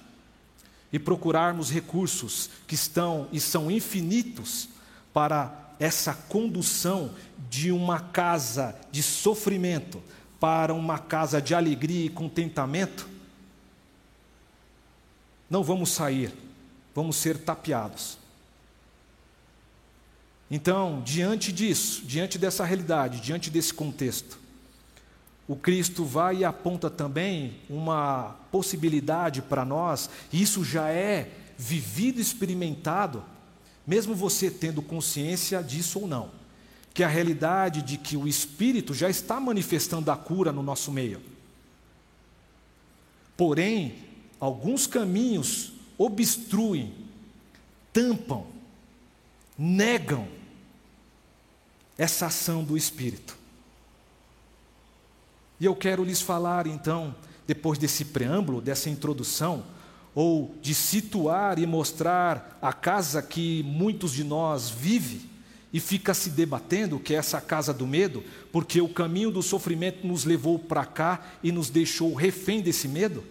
e 0.92 1.00
procurarmos 1.00 1.70
recursos 1.70 2.50
que 2.68 2.76
estão 2.76 3.28
e 3.32 3.40
são 3.40 3.70
infinitos 3.72 4.70
para 5.14 5.67
essa 5.80 6.14
condução 6.14 7.12
de 7.50 7.72
uma 7.72 8.00
casa 8.00 8.76
de 8.92 9.04
sofrimento 9.04 10.02
para 10.40 10.74
uma 10.74 11.00
casa 11.00 11.42
de 11.42 11.54
alegria 11.54 12.06
e 12.06 12.10
contentamento, 12.10 13.08
não 15.50 15.64
vamos 15.64 15.92
sair, 15.92 16.34
vamos 16.94 17.16
ser 17.16 17.38
tapeados. 17.38 18.18
Então, 20.50 21.02
diante 21.04 21.52
disso, 21.52 22.04
diante 22.06 22.38
dessa 22.38 22.64
realidade, 22.64 23.20
diante 23.20 23.50
desse 23.50 23.74
contexto, 23.74 24.40
o 25.48 25.56
Cristo 25.56 26.04
vai 26.04 26.38
e 26.38 26.46
aponta 26.46 26.90
também 26.90 27.58
uma 27.70 28.36
possibilidade 28.52 29.42
para 29.42 29.64
nós, 29.64 30.10
e 30.32 30.42
isso 30.42 30.64
já 30.64 30.90
é 30.90 31.32
vivido, 31.58 32.20
experimentado, 32.20 33.24
mesmo 33.88 34.14
você 34.14 34.52
tendo 34.52 34.82
consciência 34.82 35.64
disso 35.64 36.02
ou 36.02 36.08
não, 36.08 36.30
que 36.94 37.04
a 37.04 37.08
realidade 37.08 37.82
de 37.82 37.98
que 37.98 38.18
o 38.18 38.28
Espírito 38.28 38.94
já 38.94 39.10
está 39.10 39.40
manifestando 39.40 40.12
a 40.12 40.18
cura 40.18 40.52
no 40.52 40.62
nosso 40.62 40.92
meio. 40.92 41.22
Porém, 43.38 43.96
alguns 44.40 44.86
caminhos 44.86 45.72
obstruem, 45.98 46.94
tampam, 47.94 48.46
negam 49.58 50.28
essa 51.98 52.26
ação 52.26 52.64
do 52.64 52.76
Espírito. 52.76 53.38
E 55.60 55.66
eu 55.66 55.76
quero 55.76 56.04
lhes 56.04 56.22
falar 56.22 56.68
então, 56.68 57.16
depois 57.48 57.80
desse 57.80 58.06
preâmbulo, 58.06 58.62
dessa 58.62 58.90
introdução, 58.90 59.64
ou 60.14 60.56
de 60.62 60.74
situar 60.74 61.60
e 61.60 61.66
mostrar 61.66 62.58
a 62.62 62.74
casa 62.74 63.22
que 63.22 63.64
muitos 63.64 64.12
de 64.12 64.24
nós 64.24 64.70
vive 64.70 65.30
e 65.72 65.80
fica 65.80 66.14
se 66.14 66.30
debatendo, 66.30 67.00
que 67.00 67.14
é 67.14 67.18
essa 67.18 67.42
casa 67.42 67.74
do 67.74 67.86
medo, 67.86 68.24
porque 68.52 68.82
o 68.82 68.90
caminho 68.90 69.30
do 69.30 69.44
sofrimento 69.44 70.08
nos 70.08 70.26
levou 70.26 70.58
para 70.58 70.86
cá 70.86 71.22
e 71.44 71.52
nos 71.52 71.70
deixou 71.70 72.14
refém 72.14 72.62
desse 72.62 72.88
medo. 72.88 73.24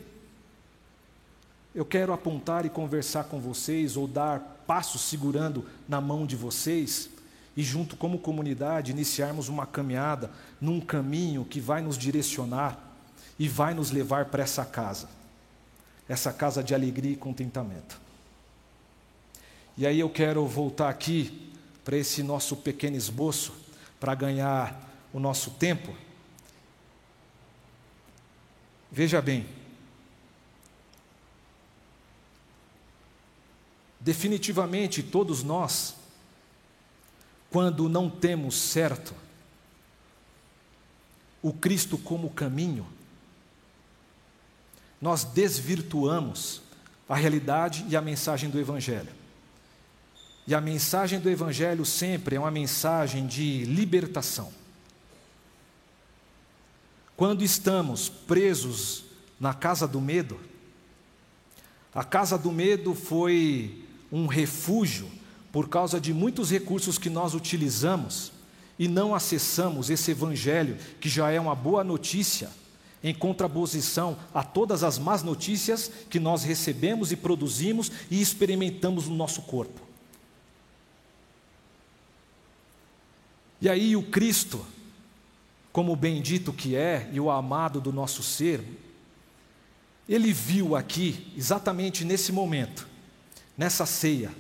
Eu 1.75 1.85
quero 1.85 2.13
apontar 2.13 2.65
e 2.65 2.71
conversar 2.71 3.25
com 3.25 3.41
vocês, 3.41 3.97
ou 3.97 4.07
dar 4.07 4.63
passos 4.67 5.03
segurando 5.03 5.65
na 5.89 6.01
mão 6.01 6.25
de 6.25 6.37
vocês, 6.37 7.11
e 7.57 7.63
junto 7.63 7.97
como 7.97 8.19
comunidade 8.19 8.93
iniciarmos 8.93 9.49
uma 9.49 9.67
caminhada 9.67 10.31
num 10.61 10.81
caminho 10.81 11.45
que 11.45 11.61
vai 11.61 11.81
nos 11.81 11.97
direcionar 11.97 12.79
e 13.39 13.49
vai 13.49 13.75
nos 13.75 13.91
levar 13.91 14.27
para 14.27 14.43
essa 14.43 14.65
casa. 14.65 15.09
Essa 16.09 16.33
casa 16.33 16.63
de 16.63 16.75
alegria 16.75 17.13
e 17.13 17.17
contentamento. 17.17 18.01
E 19.77 19.87
aí 19.87 20.01
eu 20.01 20.09
quero 20.09 20.47
voltar 20.47 20.89
aqui 20.89 21.53
para 21.85 21.97
esse 21.97 22.23
nosso 22.23 22.57
pequeno 22.57 22.97
esboço 22.97 23.53
para 24.01 24.15
ganhar 24.15 25.07
o 25.13 25.21
nosso 25.21 25.51
tempo. 25.53 25.95
Veja 28.91 29.21
bem, 29.21 29.47
definitivamente 34.01 35.03
todos 35.03 35.43
nós 35.43 35.97
quando 37.51 37.89
não 37.89 38.09
temos 38.09 38.55
certo 38.55 39.15
o 41.43 41.53
Cristo 41.53 41.97
como 41.97 42.31
caminho, 42.31 42.87
nós 45.01 45.25
desvirtuamos 45.25 46.63
a 47.09 47.15
realidade 47.15 47.85
e 47.89 47.97
a 47.97 48.01
mensagem 48.01 48.51
do 48.51 48.59
Evangelho. 48.59 49.09
E 50.47 50.55
a 50.55 50.61
mensagem 50.61 51.19
do 51.19 51.29
Evangelho 51.29 51.85
sempre 51.85 52.37
é 52.37 52.41
uma 52.41 52.51
mensagem 52.51 53.27
de 53.27 53.65
libertação. 53.65 54.53
Quando 57.17 57.43
estamos 57.43 58.09
presos 58.09 59.05
na 59.41 59.53
casa 59.55 59.89
do 59.89 60.01
medo, 60.01 60.39
a 61.95 62.05
casa 62.05 62.37
do 62.37 62.53
medo 62.53 62.95
foi 62.95 63.85
um 64.13 64.27
refúgio 64.27 65.11
por 65.51 65.69
causa 65.69 66.01
de 66.01 66.13
muitos 66.13 66.51
recursos 66.51 66.99
que 66.99 67.09
nós 67.09 67.35
utilizamos 67.35 68.33
e 68.79 68.87
não 68.87 69.15
acessamos 69.15 69.89
esse 69.89 70.11
Evangelho, 70.11 70.77
que 71.01 71.09
já 71.09 71.31
é 71.31 71.41
uma 71.41 71.55
boa 71.55 71.83
notícia, 71.83 72.51
em 73.07 73.15
contraposição 73.15 74.19
a 74.35 74.43
todas 74.43 74.83
as 74.83 74.99
más 74.99 75.23
notícias 75.23 75.89
que 76.11 76.19
nós 76.19 76.43
recebemos 76.43 77.13
e 77.13 77.17
produzimos 77.17 77.89
e 78.11 78.21
experimentamos 78.21 79.07
no 79.07 79.15
nosso 79.15 79.43
corpo. 79.43 79.81
E 83.61 83.69
aí 83.69 83.95
o 83.95 84.03
Cristo, 84.03 84.67
como 85.73 85.93
o 85.93 85.97
bendito 85.97 86.53
que 86.53 86.75
é 86.75 87.09
e 87.13 87.21
o 87.21 87.31
amado 87.31 87.81
do 87.81 87.93
nosso 87.93 88.25
ser, 88.25 88.61
ele 90.09 90.33
viu 90.33 90.75
aqui, 90.75 91.33
exatamente 91.37 92.05
nesse 92.05 92.33
momento, 92.33 92.89
nessa 93.57 93.87
ceia, 93.87 94.33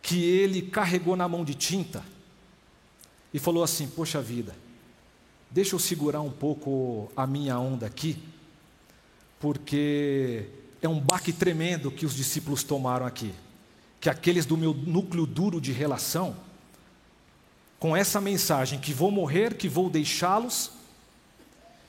que 0.00 0.22
ele 0.22 0.62
carregou 0.62 1.16
na 1.16 1.28
mão 1.28 1.44
de 1.44 1.56
tinta 1.56 2.04
e 3.34 3.40
falou 3.40 3.64
assim: 3.64 3.88
Poxa 3.88 4.22
vida, 4.22 4.54
deixa 5.52 5.74
eu 5.74 5.78
segurar 5.78 6.20
um 6.20 6.30
pouco 6.30 7.10
a 7.16 7.26
minha 7.26 7.58
onda 7.58 7.86
aqui, 7.86 8.18
porque 9.38 10.46
é 10.80 10.88
um 10.88 10.98
baque 10.98 11.32
tremendo 11.32 11.90
que 11.90 12.06
os 12.06 12.14
discípulos 12.14 12.62
tomaram 12.62 13.06
aqui. 13.06 13.32
Que 14.00 14.10
aqueles 14.10 14.46
do 14.46 14.56
meu 14.56 14.74
núcleo 14.74 15.26
duro 15.26 15.60
de 15.60 15.70
relação, 15.70 16.36
com 17.78 17.96
essa 17.96 18.20
mensagem 18.20 18.80
que 18.80 18.92
vou 18.92 19.10
morrer, 19.10 19.54
que 19.54 19.68
vou 19.68 19.90
deixá-los, 19.90 20.70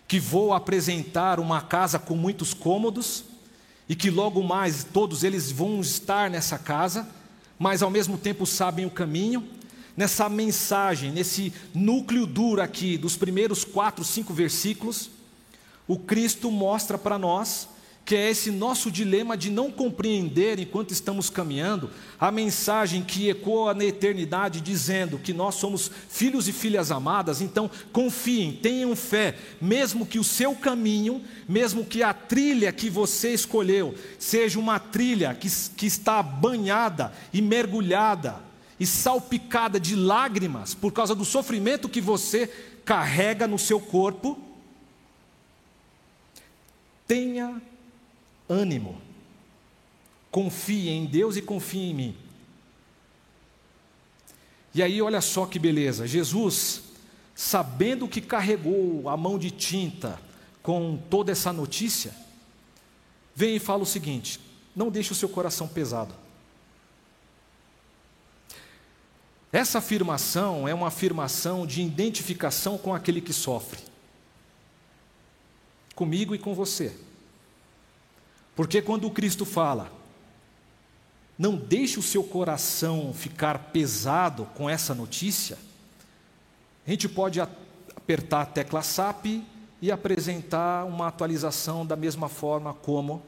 que 0.08 0.20
vou 0.20 0.54
apresentar 0.54 1.40
uma 1.40 1.62
casa 1.62 1.98
com 1.98 2.16
muitos 2.16 2.54
cômodos, 2.54 3.24
e 3.88 3.96
que 3.96 4.10
logo 4.10 4.44
mais 4.44 4.84
todos 4.84 5.24
eles 5.24 5.52
vão 5.52 5.82
estar 5.82 6.30
nessa 6.30 6.58
casa 6.58 7.08
mas 7.64 7.82
ao 7.82 7.90
mesmo 7.90 8.18
tempo 8.18 8.46
sabem 8.46 8.86
o 8.86 8.92
caminho. 8.92 9.48
Nessa 9.96 10.28
mensagem, 10.28 11.12
nesse 11.12 11.54
núcleo 11.74 12.26
duro 12.26 12.62
aqui 12.62 12.98
dos 12.98 13.16
primeiros 13.16 13.64
quatro, 13.64 14.04
cinco 14.04 14.34
versículos, 14.34 15.10
o 15.88 15.98
Cristo 15.98 16.50
mostra 16.50 16.98
para 16.98 17.20
nós 17.20 17.68
que 18.06 18.16
é 18.16 18.30
esse 18.30 18.52
nosso 18.52 18.92
dilema 18.92 19.38
de 19.38 19.50
não 19.50 19.72
compreender, 19.72 20.60
enquanto 20.60 20.92
estamos 20.92 21.30
caminhando, 21.30 21.90
a 22.20 22.32
mensagem 22.32 23.02
que 23.02 23.30
ecoa 23.30 23.74
na 23.74 23.86
eternidade, 23.86 24.60
dizendo 24.60 25.18
que 25.18 25.32
nós 25.32 25.56
somos 25.56 25.90
filhos 26.10 26.48
e 26.48 26.52
filhas 26.52 26.92
amadas, 26.92 27.42
então 27.42 27.72
confiem, 27.94 28.52
tenham 28.52 28.94
fé, 28.96 29.36
mesmo 29.62 30.06
que 30.06 30.20
o 30.20 30.24
seu 30.24 30.54
caminho, 30.54 31.22
mesmo 31.48 31.86
que 31.86 32.04
a 32.04 32.14
trilha 32.14 32.74
que 32.74 32.90
você 32.90 33.34
escolheu, 33.34 33.96
seja 34.20 34.60
uma 34.60 34.80
trilha 34.80 35.34
que, 35.34 35.50
que 35.78 35.86
está 35.86 36.22
banhada 36.22 37.14
e 37.32 37.42
mergulhada 37.42 38.53
e 38.80 38.86
salpicada 38.86 39.80
de 39.80 39.96
lágrimas 39.96 40.74
por 40.74 40.92
causa 40.92 41.14
do 41.14 41.26
sofrimento 41.26 41.90
que 41.90 42.02
você 42.02 42.48
carrega 42.84 43.48
no 43.48 43.58
seu 43.58 43.80
corpo, 43.80 44.40
tenha 47.08 47.62
ânimo. 48.50 49.02
Confie 50.32 50.90
em 50.90 51.06
Deus 51.06 51.38
e 51.38 51.42
confie 51.42 51.92
em 51.92 51.94
mim. 51.94 52.18
E 54.74 54.82
aí, 54.82 55.02
olha 55.02 55.22
só 55.22 55.46
que 55.46 55.60
beleza: 55.60 56.08
Jesus, 56.08 56.84
sabendo 57.36 58.08
que 58.08 58.20
carregou 58.20 59.08
a 59.08 59.16
mão 59.16 59.38
de 59.38 59.52
tinta 59.52 60.20
com 60.64 60.98
toda 61.10 61.32
essa 61.32 61.54
notícia, 61.54 62.16
vem 63.36 63.58
e 63.58 63.60
fala 63.60 63.84
o 63.84 63.86
seguinte: 63.88 64.40
não 64.76 64.90
deixe 64.90 65.12
o 65.12 65.16
seu 65.16 65.30
coração 65.30 65.68
pesado. 65.68 66.23
Essa 69.54 69.78
afirmação 69.78 70.68
é 70.68 70.74
uma 70.74 70.88
afirmação 70.88 71.68
de 71.68 71.84
identificação 71.84 72.76
com 72.76 72.92
aquele 72.92 73.22
que 73.22 73.32
sofre, 73.32 73.80
comigo 75.94 76.34
e 76.34 76.40
com 76.40 76.56
você. 76.56 76.98
Porque 78.56 78.82
quando 78.82 79.12
Cristo 79.12 79.46
fala, 79.46 79.92
não 81.38 81.56
deixe 81.56 82.00
o 82.00 82.04
seu 82.04 82.24
coração 82.24 83.14
ficar 83.14 83.60
pesado 83.72 84.46
com 84.56 84.68
essa 84.68 84.96
notícia, 84.96 85.56
a 86.88 86.90
gente 86.90 87.08
pode 87.08 87.40
apertar 87.40 88.42
a 88.42 88.46
tecla 88.48 88.82
SAP 88.82 89.44
e 89.80 89.92
apresentar 89.92 90.84
uma 90.86 91.08
atualização 91.08 91.86
da 91.86 91.96
mesma 91.96 92.28
forma 92.28 92.74
como 92.74 93.22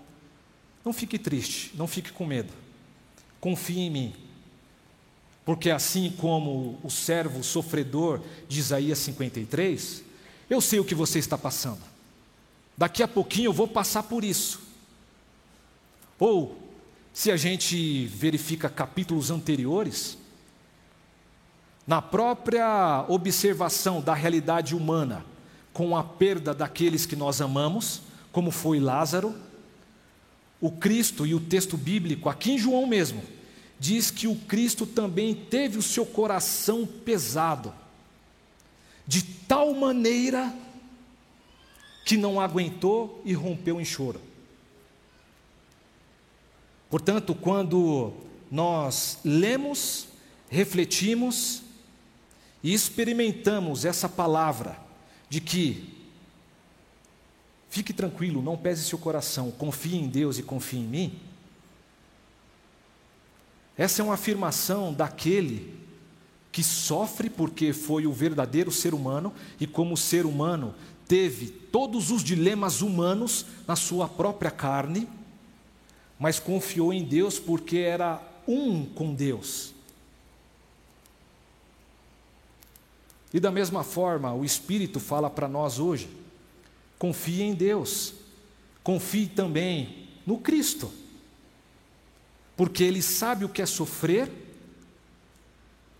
não 0.84 0.92
fique 0.92 1.20
triste, 1.20 1.72
não 1.76 1.86
fique 1.86 2.12
com 2.12 2.26
medo. 2.26 2.52
Confie 3.40 3.82
em 3.82 3.90
mim. 3.92 4.16
Porque 5.46 5.70
assim 5.70 6.12
como 6.18 6.80
o 6.84 6.90
servo 6.90 7.44
sofredor 7.44 8.20
de 8.50 8.60
Isaías 8.60 8.98
53, 8.98 10.04
eu 10.50 10.60
sei 10.60 10.80
o 10.80 10.86
que 10.86 10.96
você 10.96 11.20
está 11.20 11.38
passando. 11.38 11.82
Daqui 12.76 13.04
a 13.04 13.08
pouquinho 13.08 13.50
eu 13.50 13.54
vou 13.54 13.68
passar 13.68 14.04
por 14.04 14.24
isso. 14.24 14.60
Ou, 16.20 16.58
se 17.14 17.32
a 17.32 17.38
gente 17.38 18.08
verifica 18.08 18.68
capítulos 18.68 19.30
anteriores, 19.30 20.18
na 21.86 22.02
própria 22.02 23.06
observação 23.08 24.02
da 24.02 24.16
realidade 24.16 24.76
humana, 24.76 25.24
com 25.72 25.96
a 25.96 26.04
perda 26.04 26.54
daqueles 26.54 27.06
que 27.06 27.16
nós 27.16 27.40
amamos, 27.40 28.02
como 28.32 28.50
foi 28.50 28.80
Lázaro, 28.80 29.36
o 30.60 30.72
Cristo 30.72 31.28
e 31.28 31.36
o 31.36 31.40
texto 31.40 31.78
bíblico, 31.78 32.30
aqui 32.30 32.54
em 32.54 32.58
João 32.58 32.88
mesmo, 32.88 33.22
diz 33.80 34.10
que 34.10 34.28
o 34.28 34.36
Cristo 34.36 34.86
também 34.86 35.36
teve 35.36 35.78
o 35.78 35.84
seu 35.84 36.06
coração 36.06 36.86
pesado, 36.86 37.74
de 39.08 39.22
tal 39.24 39.74
maneira 39.74 40.54
que 42.06 42.18
não 42.18 42.40
aguentou 42.40 43.22
e 43.26 43.34
rompeu 43.34 43.82
em 43.82 43.86
choro. 43.86 44.22
Portanto, 46.90 47.34
quando 47.36 48.14
nós 48.50 49.20
lemos, 49.26 50.08
refletimos 50.50 51.62
e 52.64 52.74
experimentamos 52.74 53.86
essa 53.86 54.08
palavra 54.08 54.80
de 55.30 55.42
que 55.42 55.94
fique 57.70 57.92
tranquilo, 57.92 58.42
não 58.42 58.56
pese 58.56 58.86
seu 58.86 58.98
coração, 58.98 59.52
confie 59.52 59.98
em 59.98 60.08
Deus 60.08 60.38
e 60.38 60.44
confie 60.44 60.78
em 60.78 60.88
mim. 60.88 61.20
Essa 63.78 64.02
é 64.02 64.06
uma 64.06 64.14
afirmação 64.14 64.94
daquele 64.94 65.76
que 66.52 66.64
sofre 66.64 67.30
porque 67.30 67.74
foi 67.74 68.08
o 68.08 68.14
verdadeiro 68.14 68.72
ser 68.72 68.94
humano 68.94 69.34
e, 69.60 69.68
como 69.68 69.98
ser 69.98 70.26
humano, 70.26 70.74
teve 71.06 71.48
todos 71.48 72.12
os 72.12 72.24
dilemas 72.24 72.82
humanos 72.82 73.46
na 73.68 73.76
sua 73.76 74.08
própria 74.08 74.50
carne, 74.50 75.08
mas 76.18 76.40
confiou 76.40 76.94
em 76.94 77.04
Deus 77.04 77.40
porque 77.40 77.80
era 77.80 78.22
um 78.48 78.86
com 78.86 79.14
Deus. 79.14 79.74
E 83.34 83.40
da 83.42 83.52
mesma 83.52 83.84
forma, 83.84 84.34
o 84.34 84.46
Espírito 84.46 84.98
fala 84.98 85.30
para 85.30 85.50
nós 85.50 85.78
hoje: 85.78 86.10
confie 86.98 87.42
em 87.42 87.54
Deus, 87.54 88.14
confie 88.82 89.28
também 89.28 90.08
no 90.26 90.38
Cristo, 90.38 90.90
porque 92.56 92.84
Ele 92.84 93.02
sabe 93.02 93.46
o 93.46 93.50
que 93.50 93.62
é 93.62 93.66
sofrer, 93.66 94.32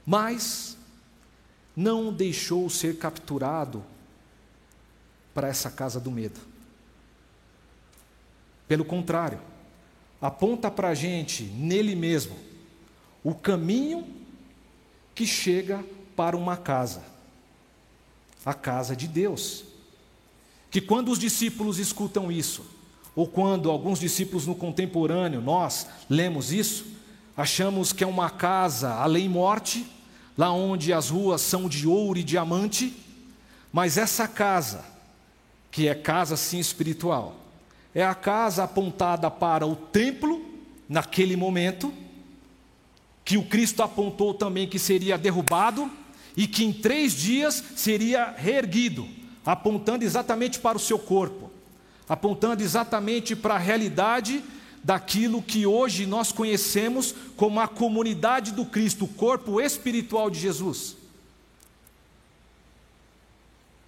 mas 0.06 0.78
não 1.76 2.14
deixou 2.14 2.70
ser 2.70 2.98
capturado 2.98 3.84
para 5.34 5.48
essa 5.48 5.70
casa 5.70 6.00
do 6.00 6.12
medo. 6.12 6.40
Pelo 8.68 8.86
contrário, 8.86 9.40
aponta 10.22 10.72
para 10.72 10.90
a 10.90 10.96
gente, 10.96 11.44
nele 11.44 11.96
mesmo, 11.96 12.38
o 13.24 13.36
caminho 13.36 14.08
que 15.14 15.26
chega 15.26 15.84
para 16.16 16.38
uma 16.38 16.56
casa 16.56 17.16
a 18.46 18.54
casa 18.54 18.96
de 18.96 19.08
Deus. 19.08 19.66
Que 20.70 20.80
quando 20.80 21.12
os 21.12 21.18
discípulos 21.18 21.80
escutam 21.80 22.32
isso, 22.32 22.64
ou 23.16 23.26
quando 23.26 23.72
alguns 23.72 24.00
discípulos 24.00 24.46
no 24.46 24.54
contemporâneo, 24.54 25.40
nós 25.40 25.88
lemos 26.10 26.52
isso, 26.52 26.86
achamos 27.36 27.94
que 27.94 28.04
é 28.04 28.08
uma 28.08 28.30
casa 28.30 28.94
além 28.96 29.30
morte, 29.30 29.86
lá 30.38 30.52
onde 30.52 30.92
as 30.92 31.10
ruas 31.10 31.42
são 31.42 31.70
de 31.70 31.88
ouro 31.88 32.20
e 32.20 32.24
diamante, 32.24 32.94
mas 33.72 33.98
essa 33.98 34.28
casa, 34.28 34.84
que 35.72 35.88
é 35.88 35.96
casa 35.96 36.36
sim 36.36 36.60
espiritual, 36.60 37.36
é 37.94 38.04
a 38.04 38.14
casa 38.14 38.64
apontada 38.64 39.32
para 39.32 39.66
o 39.66 39.76
templo, 39.76 40.44
naquele 40.88 41.36
momento, 41.36 41.94
que 43.24 43.38
o 43.38 43.46
Cristo 43.46 43.82
apontou 43.82 44.34
também 44.34 44.68
que 44.68 44.78
seria 44.78 45.18
derrubado, 45.18 45.90
e 46.38 46.48
que 46.48 46.66
em 46.66 46.74
três 46.74 47.14
dias 47.14 47.64
seria 47.76 48.34
reerguido, 48.38 49.08
apontando 49.46 50.04
exatamente 50.04 50.60
para 50.60 50.78
o 50.78 50.82
seu 50.82 51.00
corpo, 51.00 51.50
apontando 52.08 52.64
exatamente 52.64 53.36
para 53.36 53.56
a 53.56 53.60
realidade 53.60 54.44
daquilo 54.84 55.42
que 55.42 55.66
hoje 55.66 56.06
nós 56.06 56.32
conhecemos 56.32 57.16
como 57.36 57.60
a 57.60 57.68
comunidade 57.68 58.52
do 58.52 58.66
Cristo, 58.66 59.06
o 59.06 59.08
corpo 59.08 59.60
espiritual 59.60 60.30
de 60.30 60.40
Jesus. 60.40 60.96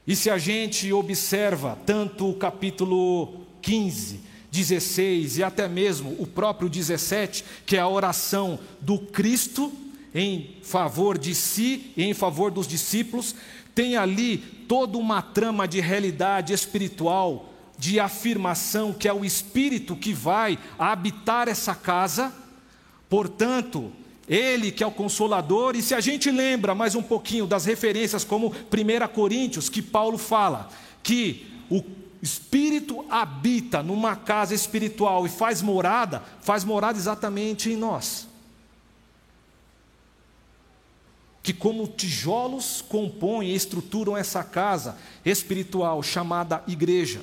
E 0.08 0.16
se 0.16 0.30
a 0.30 0.38
gente 0.38 0.92
observa 0.92 1.78
tanto 1.86 2.30
o 2.30 2.36
capítulo 2.36 3.42
15, 3.62 4.22
16 4.50 5.38
e 5.38 5.44
até 5.44 5.68
mesmo 5.68 6.16
o 6.18 6.26
próprio 6.26 6.70
17, 6.70 7.44
que 7.66 7.76
é 7.76 7.80
a 7.80 7.88
oração 7.88 8.58
do 8.82 8.98
Cristo, 8.98 9.72
em 10.16 10.56
favor 10.64 11.18
de 11.18 11.36
si 11.36 11.92
e 11.96 12.04
em 12.04 12.14
favor 12.14 12.50
dos 12.50 12.68
discípulos, 12.68 13.36
tem 13.76 13.98
ali 13.98 14.38
toda 14.68 14.98
uma 14.98 15.22
trama 15.22 15.68
de 15.68 15.80
realidade 15.80 16.54
espiritual, 16.54 17.54
de 17.78 18.00
afirmação 18.00 18.94
que 18.94 19.08
é 19.08 19.14
o 19.14 19.24
Espírito 19.24 19.96
que 19.96 20.14
vai 20.14 20.58
habitar 20.78 21.48
essa 21.48 21.76
casa. 21.76 22.34
Portanto, 23.10 23.92
ele 24.28 24.72
que 24.72 24.84
é 24.84 24.88
o 24.88 24.92
consolador, 24.92 25.76
e 25.76 25.82
se 25.82 25.94
a 25.94 26.00
gente 26.00 26.30
lembra 26.32 26.76
mais 26.76 26.96
um 26.96 27.04
pouquinho 27.04 27.46
das 27.46 27.66
referências, 27.66 28.24
como 28.24 28.48
1 28.48 29.08
Coríntios, 29.14 29.70
que 29.70 29.82
Paulo 29.82 30.18
fala, 30.18 30.70
que 31.04 31.46
o 31.70 31.84
Espírito 32.22 33.06
habita 33.10 33.84
numa 33.84 34.16
casa 34.16 34.54
espiritual 34.54 35.26
e 35.26 35.30
faz 35.30 35.62
morada, 35.62 36.24
faz 36.42 36.64
morada 36.64 36.98
exatamente 36.98 37.70
em 37.70 37.78
nós. 37.78 38.28
que, 41.48 41.54
como 41.54 41.88
tijolos, 41.88 42.84
compõem 42.90 43.52
e 43.52 43.56
estruturam 43.56 44.18
essa 44.18 44.44
casa 44.44 44.98
espiritual 45.24 46.04
chamada 46.04 46.62
igreja. 46.68 47.22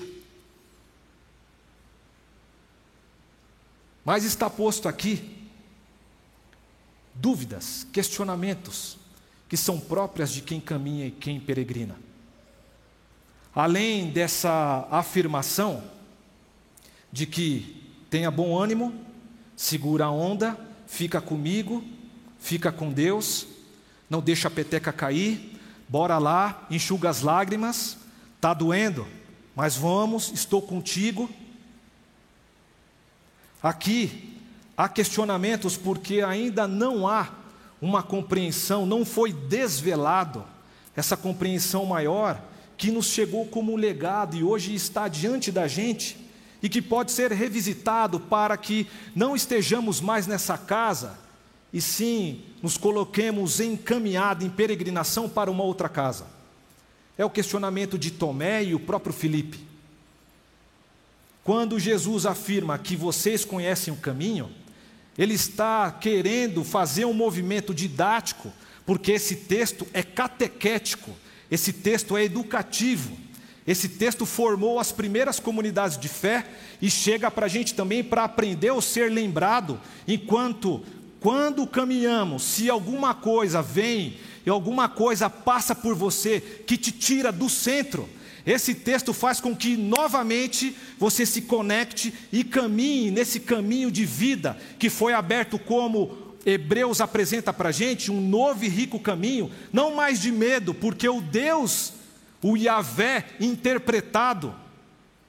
Mas 4.04 4.24
está 4.24 4.50
posto 4.50 4.88
aqui 4.88 5.34
dúvidas, 7.14 7.86
questionamentos, 7.92 8.98
que 9.48 9.56
são 9.56 9.78
próprias 9.78 10.32
de 10.32 10.42
quem 10.42 10.60
caminha 10.60 11.06
e 11.06 11.10
quem 11.10 11.38
peregrina. 11.38 11.96
Além 13.54 14.10
dessa 14.10 14.88
afirmação 14.90 15.84
de 17.12 17.26
que 17.26 17.82
tenha 18.10 18.30
bom 18.30 18.60
ânimo, 18.60 18.92
segura 19.56 20.06
a 20.06 20.10
onda, 20.10 20.58
fica 20.86 21.20
comigo, 21.20 21.84
fica 22.40 22.72
com 22.72 22.92
Deus, 22.92 23.46
não 24.10 24.20
deixa 24.20 24.48
a 24.48 24.50
peteca 24.50 24.92
cair, 24.92 25.58
bora 25.88 26.18
lá, 26.18 26.66
enxuga 26.68 27.08
as 27.08 27.20
lágrimas, 27.20 27.96
está 28.34 28.52
doendo, 28.52 29.06
mas 29.54 29.76
vamos, 29.76 30.32
estou 30.32 30.60
contigo. 30.60 31.30
Aqui 33.64 34.36
há 34.76 34.90
questionamentos 34.90 35.74
porque 35.74 36.20
ainda 36.20 36.68
não 36.68 37.08
há 37.08 37.30
uma 37.80 38.02
compreensão, 38.02 38.84
não 38.84 39.06
foi 39.06 39.32
desvelado 39.32 40.44
essa 40.94 41.16
compreensão 41.16 41.86
maior 41.86 42.38
que 42.76 42.90
nos 42.90 43.06
chegou 43.06 43.46
como 43.46 43.74
legado 43.74 44.36
e 44.36 44.44
hoje 44.44 44.74
está 44.74 45.08
diante 45.08 45.50
da 45.50 45.66
gente 45.66 46.18
e 46.62 46.68
que 46.68 46.82
pode 46.82 47.10
ser 47.10 47.32
revisitado 47.32 48.20
para 48.20 48.54
que 48.58 48.86
não 49.16 49.34
estejamos 49.34 49.98
mais 49.98 50.26
nessa 50.26 50.58
casa 50.58 51.18
e 51.72 51.80
sim 51.80 52.42
nos 52.62 52.76
coloquemos 52.76 53.60
em 53.60 53.78
caminhada, 53.78 54.44
em 54.44 54.50
peregrinação 54.50 55.26
para 55.26 55.50
uma 55.50 55.64
outra 55.64 55.88
casa. 55.88 56.26
É 57.16 57.24
o 57.24 57.30
questionamento 57.30 57.98
de 57.98 58.10
Tomé 58.10 58.62
e 58.62 58.74
o 58.74 58.80
próprio 58.80 59.14
Filipe. 59.14 59.72
Quando 61.44 61.78
Jesus 61.78 62.24
afirma 62.24 62.78
que 62.78 62.96
vocês 62.96 63.44
conhecem 63.44 63.92
o 63.92 63.98
caminho, 63.98 64.50
ele 65.16 65.34
está 65.34 65.92
querendo 65.92 66.64
fazer 66.64 67.04
um 67.04 67.12
movimento 67.12 67.74
didático, 67.74 68.50
porque 68.86 69.12
esse 69.12 69.36
texto 69.36 69.86
é 69.92 70.02
catequético, 70.02 71.10
esse 71.50 71.70
texto 71.70 72.16
é 72.16 72.24
educativo. 72.24 73.16
Esse 73.66 73.88
texto 73.88 74.26
formou 74.26 74.78
as 74.78 74.92
primeiras 74.92 75.40
comunidades 75.40 75.98
de 75.98 76.08
fé 76.08 76.46
e 76.82 76.90
chega 76.90 77.30
para 77.30 77.46
a 77.46 77.48
gente 77.48 77.74
também 77.74 78.04
para 78.04 78.24
aprender 78.24 78.70
ou 78.70 78.82
ser 78.82 79.10
lembrado, 79.10 79.80
enquanto, 80.06 80.82
quando 81.18 81.66
caminhamos, 81.66 82.42
se 82.42 82.68
alguma 82.68 83.14
coisa 83.14 83.62
vem 83.62 84.18
e 84.44 84.50
alguma 84.50 84.86
coisa 84.86 85.30
passa 85.30 85.74
por 85.74 85.94
você 85.94 86.40
que 86.66 86.76
te 86.76 86.92
tira 86.92 87.32
do 87.32 87.48
centro, 87.48 88.06
esse 88.46 88.74
texto 88.74 89.12
faz 89.14 89.40
com 89.40 89.56
que 89.56 89.76
novamente 89.76 90.76
você 90.98 91.24
se 91.24 91.42
conecte 91.42 92.12
e 92.32 92.44
caminhe 92.44 93.10
nesse 93.10 93.40
caminho 93.40 93.90
de 93.90 94.04
vida 94.04 94.58
que 94.78 94.90
foi 94.90 95.12
aberto 95.14 95.58
como 95.58 96.36
Hebreus 96.44 97.00
apresenta 97.00 97.52
para 97.52 97.70
a 97.70 97.72
gente, 97.72 98.10
um 98.10 98.20
novo 98.20 98.64
e 98.64 98.68
rico 98.68 99.00
caminho, 99.00 99.50
não 99.72 99.94
mais 99.94 100.20
de 100.20 100.30
medo, 100.30 100.74
porque 100.74 101.08
o 101.08 101.20
Deus 101.20 101.94
o 102.42 102.58
Yahvé 102.58 103.24
interpretado 103.40 104.54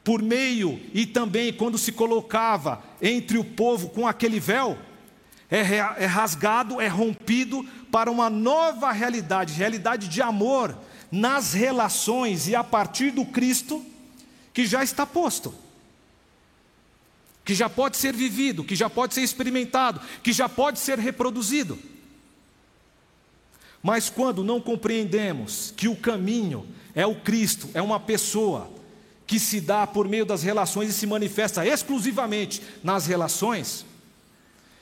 por 0.03 0.21
meio 0.21 0.79
e 0.93 1.05
também 1.05 1.53
quando 1.53 1.77
se 1.77 1.93
colocava 1.93 2.83
entre 3.01 3.37
o 3.37 3.43
povo 3.43 3.87
com 3.87 4.05
aquele 4.05 4.39
véu, 4.39 4.77
é, 5.59 6.03
é 6.03 6.05
rasgado, 6.05 6.81
é 6.81 6.87
rompido 6.87 7.63
para 7.91 8.11
uma 8.11 8.29
nova 8.29 8.91
realidade, 8.91 9.53
realidade 9.53 10.07
de 10.07 10.21
amor 10.21 10.77
nas 11.11 11.53
relações 11.53 12.47
e 12.47 12.55
a 12.55 12.63
partir 12.63 13.11
do 13.11 13.25
Cristo 13.25 13.85
que 14.53 14.65
já 14.65 14.83
está 14.83 15.05
posto, 15.05 15.53
que 17.43 17.53
já 17.53 17.69
pode 17.69 17.97
ser 17.97 18.13
vivido, 18.13 18.63
que 18.63 18.75
já 18.75 18.89
pode 18.89 19.13
ser 19.13 19.21
experimentado, 19.21 20.01
que 20.23 20.33
já 20.33 20.49
pode 20.49 20.79
ser 20.79 20.97
reproduzido. 20.97 21.77
Mas 23.83 24.09
quando 24.09 24.43
não 24.43 24.59
compreendemos 24.59 25.73
que 25.77 25.87
o 25.87 25.95
caminho 25.95 26.67
é 26.95 27.05
o 27.05 27.15
Cristo, 27.15 27.69
é 27.73 27.81
uma 27.81 27.99
pessoa 27.99 28.71
que 29.27 29.39
se 29.39 29.61
dá 29.61 29.85
por 29.85 30.07
meio 30.07 30.25
das 30.25 30.43
relações 30.43 30.89
e 30.89 30.93
se 30.93 31.05
manifesta 31.05 31.65
exclusivamente 31.65 32.61
nas 32.83 33.05
relações, 33.05 33.85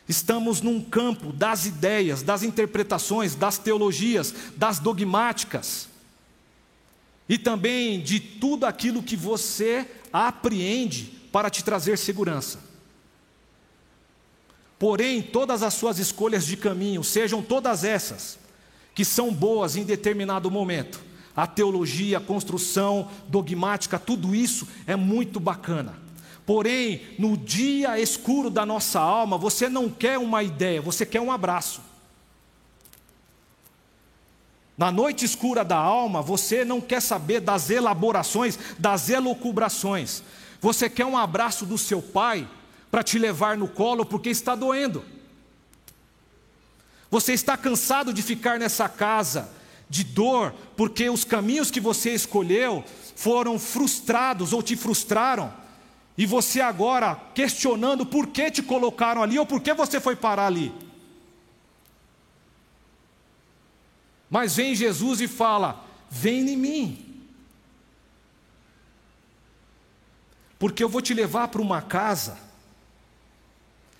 estamos 0.08 0.62
num 0.62 0.82
campo 0.82 1.32
das 1.32 1.66
ideias, 1.66 2.22
das 2.22 2.44
interpretações, 2.44 3.36
das 3.36 3.58
teologias, 3.58 4.34
das 4.56 4.80
dogmáticas 4.80 5.88
e 7.28 7.38
também 7.38 8.02
de 8.02 8.20
tudo 8.20 8.66
aquilo 8.66 9.02
que 9.02 9.16
você 9.16 9.89
apreende 10.12 11.06
para 11.32 11.50
te 11.50 11.63
trazer 11.63 11.98
segurança. 11.98 12.60
Porém, 14.78 15.22
todas 15.22 15.63
as 15.63 15.74
suas 15.74 15.98
escolhas 15.98 16.46
de 16.46 16.58
caminho, 16.58 17.04
sejam 17.04 17.42
todas 17.42 17.86
essas, 17.86 18.38
que 18.94 19.06
são 19.06 19.34
boas 19.34 19.76
em 19.78 19.84
determinado 19.84 20.52
momento, 20.52 21.00
a 21.36 21.48
teologia, 21.48 22.18
a 22.18 22.22
construção 22.22 23.10
dogmática, 23.28 23.98
tudo 23.98 24.36
isso 24.36 24.68
é 24.86 24.96
muito 24.96 25.39
bacana. 25.39 26.03
Porém, 26.45 27.01
no 27.17 27.38
dia 27.38 27.99
escuro 27.99 28.49
da 28.49 28.65
nossa 28.65 28.99
alma, 28.99 29.38
você 29.38 29.69
não 29.69 29.89
quer 29.89 30.17
uma 30.17 30.43
ideia, 30.43 30.82
você 30.82 31.06
quer 31.06 31.21
um 31.21 31.32
abraço. 31.32 31.82
Na 34.77 34.91
noite 34.91 35.23
escura 35.23 35.63
da 35.63 35.77
alma, 35.77 36.21
você 36.21 36.65
não 36.65 36.82
quer 36.82 37.01
saber 37.01 37.39
das 37.39 37.69
elaborações, 37.69 38.58
das 38.77 39.10
elucubrações. 39.10 40.23
Você 40.60 40.89
quer 40.89 41.06
um 41.06 41.17
abraço 41.17 41.65
do 41.65 41.77
seu 41.77 42.01
pai 42.01 42.47
para 42.89 43.03
te 43.03 43.19
levar 43.19 43.56
no 43.58 43.67
colo 43.67 44.06
porque 44.06 44.29
está 44.29 44.56
doendo. 44.56 45.06
Você 47.10 47.34
está 47.34 47.56
cansado 47.56 48.12
de 48.12 48.23
ficar 48.23 48.58
nessa 48.58 48.89
casa 48.89 49.49
de 49.88 50.03
dor, 50.03 50.53
porque 50.75 51.08
os 51.08 51.23
caminhos 51.23 51.69
que 51.69 51.79
você 51.79 52.15
escolheu 52.15 52.84
foram 53.15 53.60
frustrados 53.60 54.51
ou 54.51 54.63
te 54.63 54.75
frustraram, 54.75 55.53
e 56.17 56.26
você 56.26 56.62
agora 56.62 57.15
questionando 57.34 58.06
por 58.06 58.28
que 58.28 58.52
te 58.52 58.62
colocaram 58.62 59.23
ali 59.23 59.39
ou 59.39 59.45
por 59.45 59.62
que 59.62 59.73
você 59.73 59.99
foi 59.99 60.15
parar 60.15 60.45
ali. 60.45 60.71
Mas 64.30 64.56
vem 64.56 64.76
Jesus 64.76 65.21
e 65.21 65.28
fala: 65.28 65.84
Vem 66.10 66.49
em 66.49 66.58
mim, 66.58 67.26
porque 70.60 70.84
eu 70.84 70.89
vou 70.89 71.02
te 71.02 71.13
levar 71.13 71.47
para 71.47 71.62
uma 71.62 71.82
casa 71.82 72.38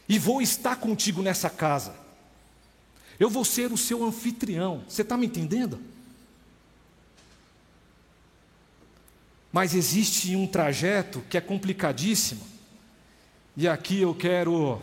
e 0.08 0.19
vou 0.19 0.41
estar 0.41 0.76
contigo 0.76 1.21
nessa 1.21 1.49
casa. 1.49 1.95
Eu 3.19 3.30
vou 3.30 3.45
ser 3.45 3.71
o 3.71 3.78
seu 3.78 4.04
anfitrião. 4.04 4.84
Você 4.88 5.02
está 5.02 5.15
me 5.15 5.26
entendendo? 5.26 5.80
Mas 9.54 9.76
existe 9.76 10.36
um 10.36 10.48
trajeto 10.48 11.22
que 11.30 11.38
é 11.38 11.42
complicadíssimo. 11.42 12.42
E 13.56 13.68
aqui 13.68 14.02
eu 14.02 14.16
quero 14.16 14.82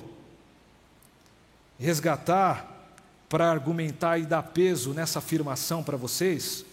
resgatar 1.76 2.94
para 3.28 3.50
argumentar 3.50 4.18
e 4.18 4.26
dar 4.26 4.44
peso 4.44 4.94
nessa 4.94 5.18
afirmação 5.18 5.82
para 5.82 5.96
vocês. 5.96 6.64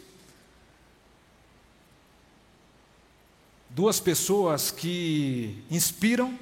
Duas 3.68 4.00
pessoas 4.00 4.70
que 4.70 5.64
inspiram, 5.72 6.38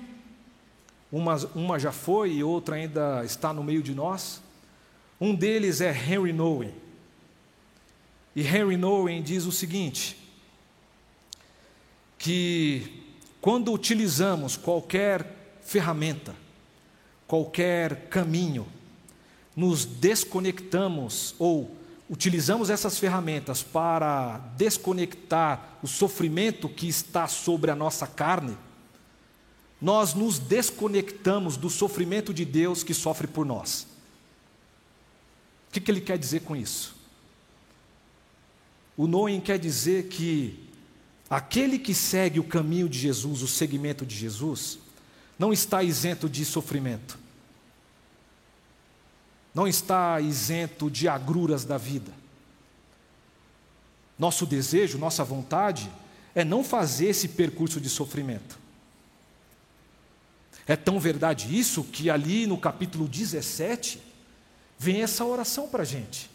uma, 1.09 1.37
uma 1.55 1.79
já 1.79 1.93
foi 1.93 2.33
e 2.33 2.43
outra 2.43 2.75
ainda 2.75 3.23
está 3.23 3.53
no 3.53 3.63
meio 3.63 3.81
de 3.81 3.95
nós. 3.95 4.41
Um 5.21 5.33
deles 5.33 5.79
é 5.79 5.91
Henry 5.91 6.33
Nowen. 6.33 6.73
E 8.35 8.41
Henry 8.41 8.75
Nowen 8.75 9.23
diz 9.23 9.45
o 9.45 9.53
seguinte: 9.53 10.24
que 12.17 13.03
quando 13.41 13.71
utilizamos 13.71 14.57
qualquer 14.57 15.59
ferramenta, 15.61 16.35
qualquer 17.27 18.07
caminho, 18.09 18.67
nos 19.55 19.85
desconectamos 19.85 21.35
ou 21.39 21.71
utilizamos 22.09 22.69
essas 22.69 22.97
ferramentas 22.97 23.63
para 23.63 24.37
desconectar 24.57 25.77
o 25.81 25.87
sofrimento 25.87 26.67
que 26.69 26.87
está 26.87 27.27
sobre 27.27 27.71
a 27.71 27.75
nossa 27.75 28.05
carne, 28.05 28.57
nós 29.81 30.13
nos 30.13 30.39
desconectamos 30.39 31.57
do 31.57 31.69
sofrimento 31.69 32.33
de 32.33 32.45
Deus 32.45 32.83
que 32.83 32.93
sofre 32.93 33.27
por 33.27 33.45
nós 33.45 33.87
que, 35.75 35.81
que 35.81 35.91
ele 35.91 36.01
quer 36.01 36.17
dizer 36.17 36.41
com 36.41 36.55
isso? 36.55 36.95
O 38.95 39.07
Noem 39.07 39.41
quer 39.41 39.59
dizer 39.59 40.07
que 40.07 40.64
aquele 41.29 41.79
que 41.79 41.93
segue 41.93 42.39
o 42.39 42.43
caminho 42.43 42.87
de 42.87 42.97
Jesus, 42.99 43.41
o 43.41 43.47
segmento 43.47 44.05
de 44.05 44.15
Jesus, 44.15 44.79
não 45.37 45.51
está 45.51 45.83
isento 45.83 46.29
de 46.29 46.45
sofrimento, 46.45 47.17
não 49.53 49.67
está 49.67 50.19
isento 50.21 50.89
de 50.89 51.07
agruras 51.07 51.65
da 51.65 51.77
vida. 51.77 52.11
Nosso 54.17 54.45
desejo, 54.45 54.97
nossa 54.97 55.23
vontade 55.23 55.91
é 56.33 56.43
não 56.43 56.63
fazer 56.63 57.07
esse 57.07 57.29
percurso 57.29 57.81
de 57.81 57.89
sofrimento. 57.89 58.57
É 60.67 60.75
tão 60.75 60.99
verdade 60.99 61.57
isso 61.57 61.83
que 61.83 62.09
ali 62.09 62.47
no 62.47 62.57
capítulo 62.57 63.07
17, 63.07 64.01
vem 64.77 65.01
essa 65.01 65.23
oração 65.23 65.67
para 65.67 65.83
a 65.83 65.85
gente. 65.85 66.29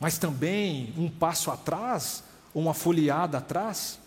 Mas 0.00 0.16
também, 0.16 0.94
um 0.96 1.10
passo 1.10 1.50
atrás, 1.50 2.24
uma 2.54 2.72
folheada 2.72 3.36
atrás, 3.36 3.98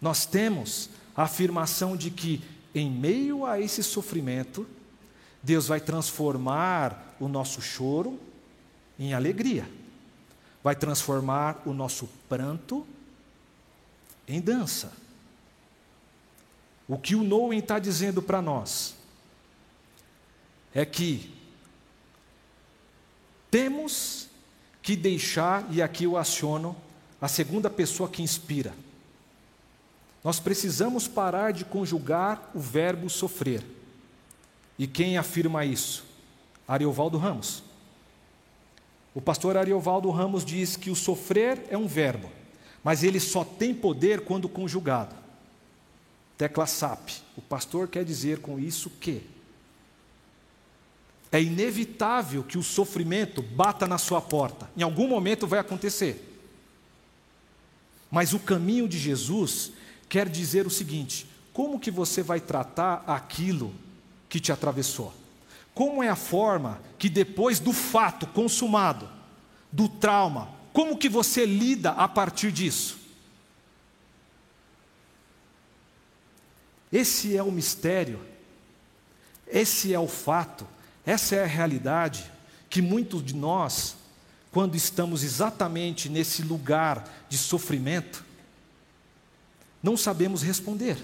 nós 0.00 0.24
temos 0.24 0.88
a 1.14 1.24
afirmação 1.24 1.96
de 1.96 2.10
que, 2.10 2.42
em 2.74 2.90
meio 2.90 3.44
a 3.44 3.60
esse 3.60 3.82
sofrimento, 3.82 4.66
Deus 5.42 5.68
vai 5.68 5.80
transformar 5.80 7.14
o 7.20 7.28
nosso 7.28 7.60
choro 7.60 8.18
em 8.98 9.12
alegria, 9.12 9.68
vai 10.64 10.74
transformar 10.74 11.62
o 11.66 11.74
nosso 11.74 12.08
pranto 12.28 12.86
em 14.26 14.40
dança. 14.40 14.92
O 16.88 16.96
que 16.96 17.14
o 17.14 17.22
Noem 17.22 17.58
está 17.58 17.78
dizendo 17.78 18.22
para 18.22 18.40
nós 18.40 18.94
é 20.74 20.86
que 20.86 21.34
temos 23.50 24.27
que 24.88 24.96
deixar, 24.96 25.68
e 25.70 25.82
aqui 25.82 26.04
eu 26.04 26.16
aciono 26.16 26.74
a 27.20 27.28
segunda 27.28 27.68
pessoa 27.68 28.08
que 28.08 28.22
inspira. 28.22 28.72
Nós 30.24 30.40
precisamos 30.40 31.06
parar 31.06 31.52
de 31.52 31.62
conjugar 31.62 32.50
o 32.54 32.58
verbo 32.58 33.10
sofrer. 33.10 33.62
E 34.78 34.86
quem 34.86 35.18
afirma 35.18 35.62
isso? 35.62 36.06
Ariovaldo 36.66 37.18
Ramos. 37.18 37.62
O 39.14 39.20
pastor 39.20 39.58
Ariovaldo 39.58 40.08
Ramos 40.08 40.42
diz 40.42 40.74
que 40.74 40.88
o 40.88 40.96
sofrer 40.96 41.66
é 41.68 41.76
um 41.76 41.86
verbo, 41.86 42.30
mas 42.82 43.02
ele 43.02 43.20
só 43.20 43.44
tem 43.44 43.74
poder 43.74 44.22
quando 44.22 44.48
conjugado. 44.48 45.14
Tecla 46.38 46.64
SAP. 46.66 47.10
O 47.36 47.42
pastor 47.42 47.88
quer 47.88 48.06
dizer 48.06 48.38
com 48.38 48.58
isso 48.58 48.88
que 48.88 49.20
é 51.30 51.42
inevitável 51.42 52.42
que 52.42 52.56
o 52.56 52.62
sofrimento 52.62 53.42
bata 53.42 53.86
na 53.86 53.98
sua 53.98 54.20
porta. 54.20 54.70
Em 54.76 54.82
algum 54.82 55.06
momento 55.06 55.46
vai 55.46 55.58
acontecer. 55.58 56.24
Mas 58.10 58.32
o 58.32 58.38
caminho 58.38 58.88
de 58.88 58.98
Jesus 58.98 59.72
quer 60.08 60.28
dizer 60.28 60.66
o 60.66 60.70
seguinte: 60.70 61.26
como 61.52 61.78
que 61.78 61.90
você 61.90 62.22
vai 62.22 62.40
tratar 62.40 63.04
aquilo 63.06 63.74
que 64.28 64.40
te 64.40 64.50
atravessou? 64.50 65.12
Como 65.74 66.02
é 66.02 66.08
a 66.08 66.16
forma 66.16 66.80
que 66.98 67.08
depois 67.08 67.60
do 67.60 67.72
fato 67.72 68.26
consumado, 68.26 69.08
do 69.70 69.88
trauma, 69.88 70.48
como 70.72 70.96
que 70.96 71.08
você 71.08 71.44
lida 71.44 71.90
a 71.90 72.08
partir 72.08 72.50
disso? 72.50 72.98
Esse 76.90 77.36
é 77.36 77.42
o 77.42 77.52
mistério, 77.52 78.18
esse 79.46 79.92
é 79.92 79.98
o 79.98 80.08
fato, 80.08 80.66
essa 81.08 81.36
é 81.36 81.42
a 81.42 81.46
realidade 81.46 82.30
que 82.68 82.82
muitos 82.82 83.24
de 83.24 83.34
nós, 83.34 83.96
quando 84.52 84.74
estamos 84.74 85.22
exatamente 85.22 86.06
nesse 86.06 86.42
lugar 86.42 87.08
de 87.30 87.38
sofrimento, 87.38 88.22
não 89.82 89.96
sabemos 89.96 90.42
responder. 90.42 90.98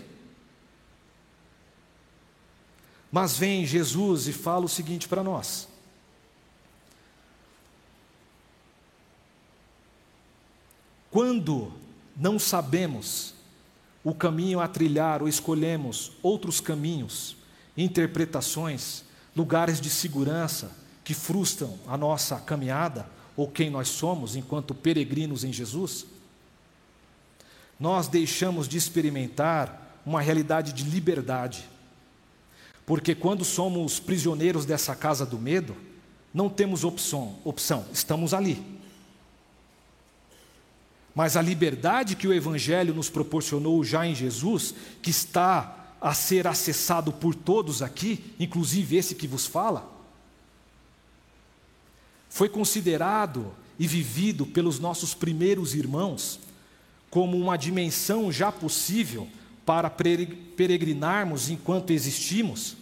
Mas 3.11 3.39
vem 3.39 3.65
Jesus 3.65 4.29
e 4.29 4.35
fala 4.35 4.67
o 4.67 4.69
seguinte 4.69 5.09
para 5.09 5.23
nós: 5.23 5.69
quando 11.11 11.73
não 12.15 12.39
sabemos 12.39 13.33
o 14.05 14.15
caminho 14.15 14.61
a 14.61 14.69
trilhar 14.69 15.23
ou 15.23 15.29
escolhemos 15.29 16.13
outros 16.23 16.61
caminhos, 16.61 17.39
interpretações, 17.75 19.04
lugares 19.35 19.81
de 19.81 19.91
segurança 19.91 20.71
que 21.03 21.15
frustram 21.15 21.79
a 21.87 21.97
nossa 21.97 22.37
caminhada 22.41 23.07
ou 23.37 23.49
quem 23.49 23.69
nós 23.69 23.89
somos 23.89 24.37
enquanto 24.37 24.75
peregrinos 24.75 25.45
em 25.45 25.53
Jesus, 25.53 26.07
nós 27.79 28.09
deixamos 28.09 28.69
de 28.69 28.79
experimentar 28.79 30.01
uma 30.07 30.21
realidade 30.21 30.73
de 30.73 30.85
liberdade. 30.85 31.69
Porque 32.87 33.15
quando 33.15 33.45
somos 33.45 33.99
prisioneiros 33.99 34.65
dessa 34.65 34.95
casa 34.95 35.27
do 35.27 35.39
medo, 35.39 35.77
não 36.33 36.49
temos 36.49 36.85
opção, 36.85 37.37
opção, 37.45 37.87
estamos 37.93 38.35
ali. 38.35 38.63
Mas 41.15 41.37
a 41.37 41.43
liberdade 41.43 42.17
que 42.17 42.27
o 42.27 42.33
Evangelho 42.33 42.93
nos 42.93 43.09
proporcionou 43.09 43.83
já 43.85 44.07
em 44.07 44.15
Jesus, 44.15 44.75
que 45.01 45.11
está 45.11 45.84
a 46.05 46.13
ser 46.13 46.47
acessado 46.47 47.11
por 47.15 47.35
todos 47.35 47.81
aqui, 47.81 48.35
inclusive 48.39 48.95
esse 48.95 49.15
que 49.15 49.27
vos 49.27 49.47
fala, 49.47 49.91
foi 52.29 52.47
considerado 52.47 53.51
e 53.79 53.87
vivido 53.87 54.45
pelos 54.45 54.79
nossos 54.79 55.15
primeiros 55.15 55.75
irmãos 55.75 56.39
como 57.09 57.39
uma 57.39 57.57
dimensão 57.57 58.31
já 58.31 58.53
possível 58.53 59.27
para 59.65 59.89
peregrinarmos 59.89 61.49
enquanto 61.49 61.91
existimos, 61.91 62.77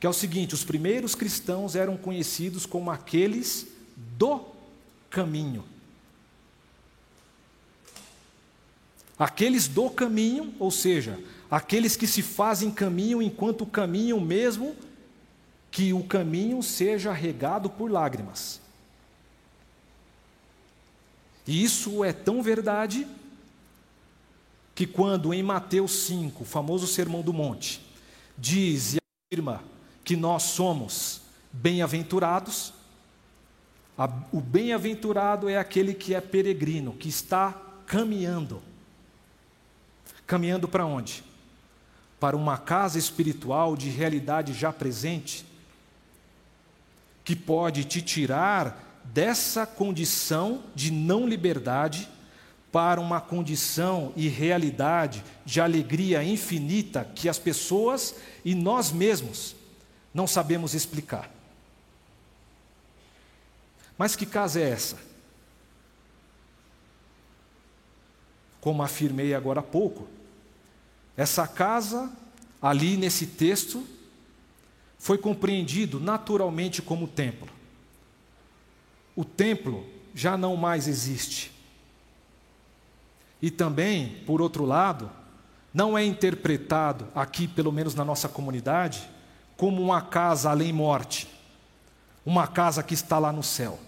que 0.00 0.06
é 0.06 0.08
o 0.08 0.14
seguinte: 0.14 0.54
os 0.54 0.64
primeiros 0.64 1.14
cristãos 1.14 1.76
eram 1.76 1.98
conhecidos 1.98 2.64
como 2.64 2.90
aqueles 2.90 3.66
do 4.16 4.40
caminho. 5.10 5.66
Aqueles 9.18 9.68
do 9.68 9.90
caminho, 9.90 10.54
ou 10.58 10.70
seja, 10.70 11.20
aqueles 11.54 11.94
que 11.94 12.04
se 12.04 12.20
fazem 12.20 12.68
caminho 12.68 13.22
enquanto 13.22 13.64
caminham 13.64 14.18
mesmo 14.18 14.74
que 15.70 15.92
o 15.92 16.02
caminho 16.02 16.60
seja 16.64 17.12
regado 17.12 17.70
por 17.70 17.88
lágrimas. 17.88 18.60
E 21.46 21.62
isso 21.62 22.02
é 22.02 22.12
tão 22.12 22.42
verdade 22.42 23.06
que 24.74 24.84
quando 24.84 25.32
em 25.32 25.44
Mateus 25.44 25.92
5, 26.06 26.42
o 26.42 26.46
famoso 26.46 26.88
Sermão 26.88 27.22
do 27.22 27.32
Monte, 27.32 27.80
diz 28.36 28.94
e 28.94 28.98
afirma 29.30 29.62
que 30.02 30.16
nós 30.16 30.42
somos 30.42 31.20
bem-aventurados, 31.52 32.72
o 34.32 34.40
bem-aventurado 34.40 35.48
é 35.48 35.56
aquele 35.56 35.94
que 35.94 36.16
é 36.16 36.20
peregrino, 36.20 36.94
que 36.94 37.08
está 37.08 37.52
caminhando. 37.86 38.60
Caminhando 40.26 40.66
para 40.66 40.84
onde? 40.84 41.22
Para 42.24 42.38
uma 42.38 42.56
casa 42.56 42.98
espiritual 42.98 43.76
de 43.76 43.90
realidade 43.90 44.54
já 44.54 44.72
presente, 44.72 45.44
que 47.22 47.36
pode 47.36 47.84
te 47.84 48.00
tirar 48.00 49.02
dessa 49.04 49.66
condição 49.66 50.62
de 50.74 50.90
não 50.90 51.28
liberdade 51.28 52.08
para 52.72 52.98
uma 52.98 53.20
condição 53.20 54.10
e 54.16 54.26
realidade 54.26 55.22
de 55.44 55.60
alegria 55.60 56.24
infinita 56.24 57.04
que 57.14 57.28
as 57.28 57.38
pessoas 57.38 58.14
e 58.42 58.54
nós 58.54 58.90
mesmos 58.90 59.54
não 60.14 60.26
sabemos 60.26 60.72
explicar. 60.72 61.30
Mas 63.98 64.16
que 64.16 64.24
casa 64.24 64.60
é 64.60 64.70
essa? 64.70 64.96
Como 68.62 68.82
afirmei 68.82 69.34
agora 69.34 69.60
há 69.60 69.62
pouco, 69.62 70.08
essa 71.16 71.46
casa, 71.46 72.10
ali 72.60 72.96
nesse 72.96 73.26
texto, 73.26 73.86
foi 74.98 75.18
compreendido 75.18 76.00
naturalmente 76.00 76.82
como 76.82 77.06
templo. 77.06 77.48
O 79.14 79.24
templo 79.24 79.86
já 80.14 80.36
não 80.36 80.56
mais 80.56 80.88
existe. 80.88 81.52
E 83.40 83.50
também, 83.50 84.22
por 84.26 84.40
outro 84.40 84.64
lado, 84.64 85.10
não 85.72 85.98
é 85.98 86.04
interpretado 86.04 87.06
aqui, 87.14 87.46
pelo 87.46 87.70
menos 87.70 87.94
na 87.94 88.04
nossa 88.04 88.28
comunidade, 88.28 89.08
como 89.56 89.82
uma 89.82 90.00
casa 90.00 90.50
além 90.50 90.72
morte, 90.72 91.28
uma 92.24 92.46
casa 92.46 92.82
que 92.82 92.94
está 92.94 93.18
lá 93.18 93.32
no 93.32 93.42
céu. 93.42 93.78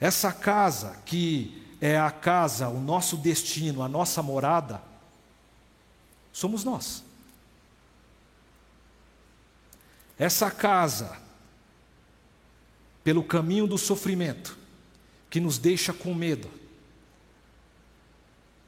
Essa 0.00 0.32
casa 0.32 0.98
que 1.06 1.62
é 1.80 1.98
a 1.98 2.10
casa, 2.10 2.68
o 2.68 2.80
nosso 2.80 3.16
destino, 3.16 3.82
a 3.82 3.88
nossa 3.88 4.22
morada, 4.22 4.82
somos 6.34 6.64
nós. 6.64 7.04
Essa 10.18 10.50
casa, 10.50 11.16
pelo 13.02 13.22
caminho 13.22 13.66
do 13.66 13.78
sofrimento, 13.78 14.58
que 15.30 15.40
nos 15.40 15.56
deixa 15.58 15.92
com 15.92 16.12
medo, 16.12 16.50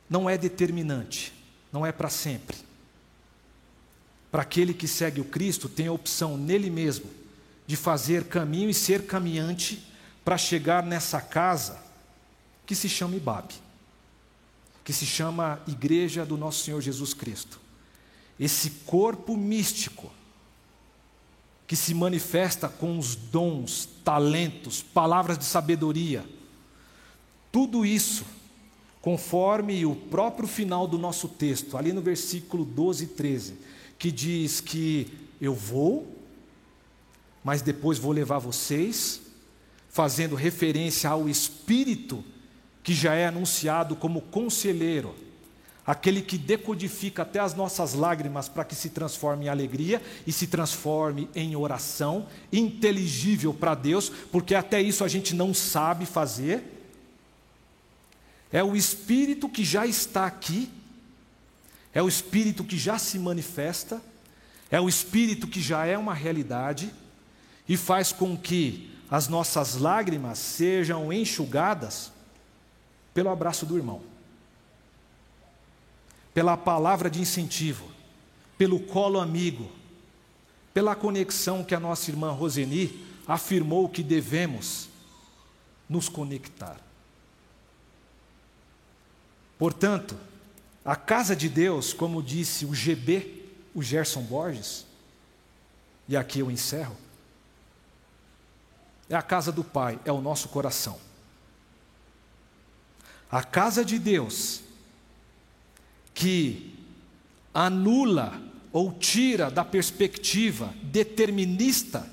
não 0.08 0.30
é 0.30 0.38
determinante, 0.38 1.32
não 1.72 1.84
é 1.84 1.90
para 1.90 2.08
sempre. 2.08 2.56
Para 4.30 4.42
aquele 4.42 4.72
que 4.72 4.86
segue 4.86 5.20
o 5.20 5.24
Cristo, 5.24 5.68
tem 5.68 5.88
a 5.88 5.92
opção 5.92 6.38
nele 6.38 6.70
mesmo 6.70 7.10
de 7.66 7.76
fazer 7.76 8.24
caminho 8.24 8.70
e 8.70 8.74
ser 8.74 9.06
caminhante 9.06 9.92
para 10.24 10.38
chegar 10.38 10.84
nessa 10.84 11.20
casa 11.20 11.80
que 12.64 12.74
se 12.74 12.88
chama 12.88 13.16
Ibabe, 13.16 13.54
que 14.86 14.92
se 14.92 15.04
chama 15.04 15.60
Igreja 15.66 16.24
do 16.24 16.36
Nosso 16.36 16.62
Senhor 16.62 16.80
Jesus 16.80 17.12
Cristo. 17.12 17.60
Esse 18.38 18.70
corpo 18.86 19.36
místico 19.36 20.12
que 21.66 21.74
se 21.74 21.92
manifesta 21.92 22.68
com 22.68 22.96
os 22.96 23.16
dons, 23.16 23.88
talentos, 24.04 24.82
palavras 24.82 25.36
de 25.36 25.44
sabedoria, 25.44 26.24
tudo 27.50 27.84
isso 27.84 28.24
conforme 29.02 29.84
o 29.84 29.96
próprio 29.96 30.46
final 30.46 30.86
do 30.86 30.98
nosso 30.98 31.26
texto, 31.30 31.76
ali 31.76 31.92
no 31.92 32.00
versículo 32.00 32.64
12 32.64 33.04
e 33.04 33.08
13, 33.08 33.54
que 33.98 34.12
diz 34.12 34.60
que 34.60 35.08
eu 35.40 35.52
vou, 35.52 36.16
mas 37.42 37.60
depois 37.60 37.98
vou 37.98 38.12
levar 38.12 38.38
vocês, 38.38 39.20
fazendo 39.88 40.36
referência 40.36 41.10
ao 41.10 41.28
Espírito 41.28 42.22
que 42.86 42.94
já 42.94 43.16
é 43.16 43.26
anunciado 43.26 43.96
como 43.96 44.20
conselheiro, 44.20 45.12
aquele 45.84 46.22
que 46.22 46.38
decodifica 46.38 47.22
até 47.22 47.40
as 47.40 47.52
nossas 47.52 47.94
lágrimas 47.94 48.48
para 48.48 48.64
que 48.64 48.76
se 48.76 48.90
transforme 48.90 49.46
em 49.46 49.48
alegria 49.48 50.00
e 50.24 50.30
se 50.30 50.46
transforme 50.46 51.28
em 51.34 51.56
oração, 51.56 52.28
inteligível 52.52 53.52
para 53.52 53.74
Deus, 53.74 54.08
porque 54.30 54.54
até 54.54 54.80
isso 54.80 55.02
a 55.02 55.08
gente 55.08 55.34
não 55.34 55.52
sabe 55.52 56.06
fazer. 56.06 56.62
É 58.52 58.62
o 58.62 58.76
Espírito 58.76 59.48
que 59.48 59.64
já 59.64 59.84
está 59.84 60.24
aqui, 60.24 60.70
é 61.92 62.00
o 62.00 62.06
Espírito 62.06 62.62
que 62.62 62.78
já 62.78 63.00
se 63.00 63.18
manifesta, 63.18 64.00
é 64.70 64.80
o 64.80 64.88
Espírito 64.88 65.48
que 65.48 65.60
já 65.60 65.84
é 65.86 65.98
uma 65.98 66.14
realidade 66.14 66.94
e 67.68 67.76
faz 67.76 68.12
com 68.12 68.36
que 68.36 68.96
as 69.10 69.26
nossas 69.26 69.74
lágrimas 69.74 70.38
sejam 70.38 71.12
enxugadas 71.12 72.14
pelo 73.16 73.30
abraço 73.30 73.64
do 73.64 73.78
irmão, 73.78 74.02
pela 76.34 76.54
palavra 76.54 77.08
de 77.08 77.18
incentivo, 77.18 77.90
pelo 78.58 78.78
colo 78.78 79.18
amigo, 79.18 79.72
pela 80.74 80.94
conexão 80.94 81.64
que 81.64 81.74
a 81.74 81.80
nossa 81.80 82.10
irmã 82.10 82.30
Roseni 82.30 83.06
afirmou 83.26 83.88
que 83.88 84.02
devemos 84.02 84.90
nos 85.88 86.10
conectar. 86.10 86.76
Portanto, 89.58 90.14
a 90.84 90.94
casa 90.94 91.34
de 91.34 91.48
Deus, 91.48 91.94
como 91.94 92.22
disse 92.22 92.66
o 92.66 92.74
GB, 92.74 93.46
o 93.74 93.82
Gerson 93.82 94.24
Borges, 94.24 94.84
e 96.06 96.18
aqui 96.18 96.40
eu 96.40 96.50
encerro, 96.50 96.98
é 99.08 99.16
a 99.16 99.22
casa 99.22 99.50
do 99.50 99.64
Pai, 99.64 99.98
é 100.04 100.12
o 100.12 100.20
nosso 100.20 100.50
coração. 100.50 101.05
A 103.30 103.42
casa 103.42 103.84
de 103.84 103.98
Deus, 103.98 104.60
que 106.14 106.74
anula 107.52 108.40
ou 108.72 108.92
tira 108.92 109.50
da 109.50 109.64
perspectiva 109.64 110.74
determinista 110.82 112.08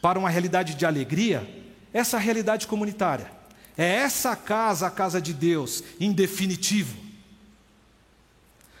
para 0.00 0.18
uma 0.18 0.30
realidade 0.30 0.74
de 0.74 0.86
alegria, 0.86 1.48
essa 1.92 2.18
realidade 2.18 2.66
comunitária. 2.66 3.32
É 3.76 3.84
essa 3.84 4.34
casa, 4.34 4.86
a 4.86 4.90
casa 4.90 5.20
de 5.20 5.32
Deus, 5.32 5.82
em 6.00 6.12
definitivo 6.12 7.08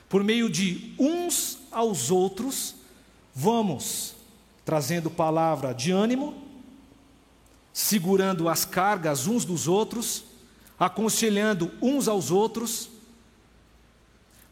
por 0.08 0.24
meio 0.24 0.48
de 0.48 0.94
uns 0.98 1.58
aos 1.70 2.10
outros, 2.10 2.74
vamos 3.34 4.14
trazendo 4.64 5.10
palavra 5.10 5.72
de 5.74 5.90
ânimo, 5.90 6.34
segurando 7.72 8.48
as 8.48 8.64
cargas 8.64 9.26
uns 9.26 9.44
dos 9.44 9.68
outros, 9.68 10.24
aconselhando 10.78 11.72
uns 11.82 12.06
aos 12.06 12.30
outros, 12.30 12.88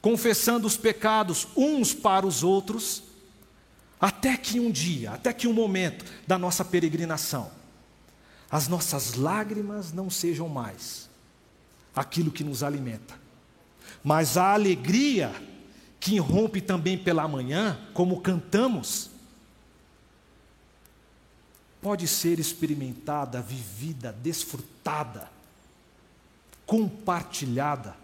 confessando 0.00 0.66
os 0.66 0.76
pecados 0.76 1.46
uns 1.56 1.94
para 1.94 2.26
os 2.26 2.42
outros, 2.42 3.02
até 4.00 4.36
que 4.36 4.60
um 4.60 4.70
dia, 4.70 5.12
até 5.12 5.32
que 5.32 5.48
um 5.48 5.52
momento 5.52 6.04
da 6.26 6.38
nossa 6.38 6.64
peregrinação, 6.64 7.50
as 8.50 8.68
nossas 8.68 9.14
lágrimas 9.14 9.92
não 9.92 10.10
sejam 10.10 10.48
mais 10.48 11.08
aquilo 11.94 12.30
que 12.30 12.44
nos 12.44 12.62
alimenta, 12.62 13.14
mas 14.04 14.36
a 14.36 14.52
alegria 14.52 15.34
que 15.98 16.16
irrompe 16.16 16.60
também 16.60 16.96
pela 16.98 17.26
manhã, 17.26 17.80
como 17.94 18.20
cantamos, 18.20 19.10
pode 21.80 22.06
ser 22.06 22.38
experimentada, 22.38 23.40
vivida, 23.40 24.12
desfrutada, 24.12 25.30
compartilhada, 26.66 27.96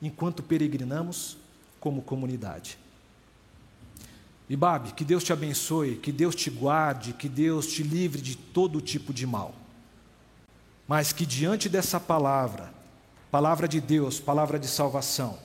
enquanto 0.00 0.42
peregrinamos 0.42 1.38
como 1.80 2.02
comunidade. 2.02 2.78
E 4.48 4.54
Babi, 4.54 4.92
que 4.92 5.04
Deus 5.04 5.24
te 5.24 5.32
abençoe, 5.32 5.96
que 5.96 6.12
Deus 6.12 6.34
te 6.34 6.50
guarde, 6.50 7.14
que 7.14 7.28
Deus 7.28 7.66
te 7.66 7.82
livre 7.82 8.20
de 8.20 8.36
todo 8.36 8.80
tipo 8.80 9.12
de 9.12 9.26
mal. 9.26 9.54
Mas 10.86 11.12
que 11.12 11.24
diante 11.24 11.68
dessa 11.68 11.98
palavra, 11.98 12.72
palavra 13.30 13.66
de 13.66 13.80
Deus, 13.80 14.20
palavra 14.20 14.58
de 14.58 14.68
salvação, 14.68 15.38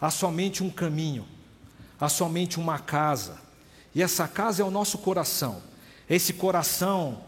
há 0.00 0.10
somente 0.10 0.64
um 0.64 0.70
caminho, 0.70 1.26
há 2.00 2.08
somente 2.08 2.58
uma 2.58 2.78
casa, 2.78 3.38
e 3.94 4.02
essa 4.02 4.26
casa 4.26 4.62
é 4.62 4.64
o 4.64 4.70
nosso 4.70 4.96
coração, 4.98 5.62
esse 6.08 6.32
coração 6.32 7.22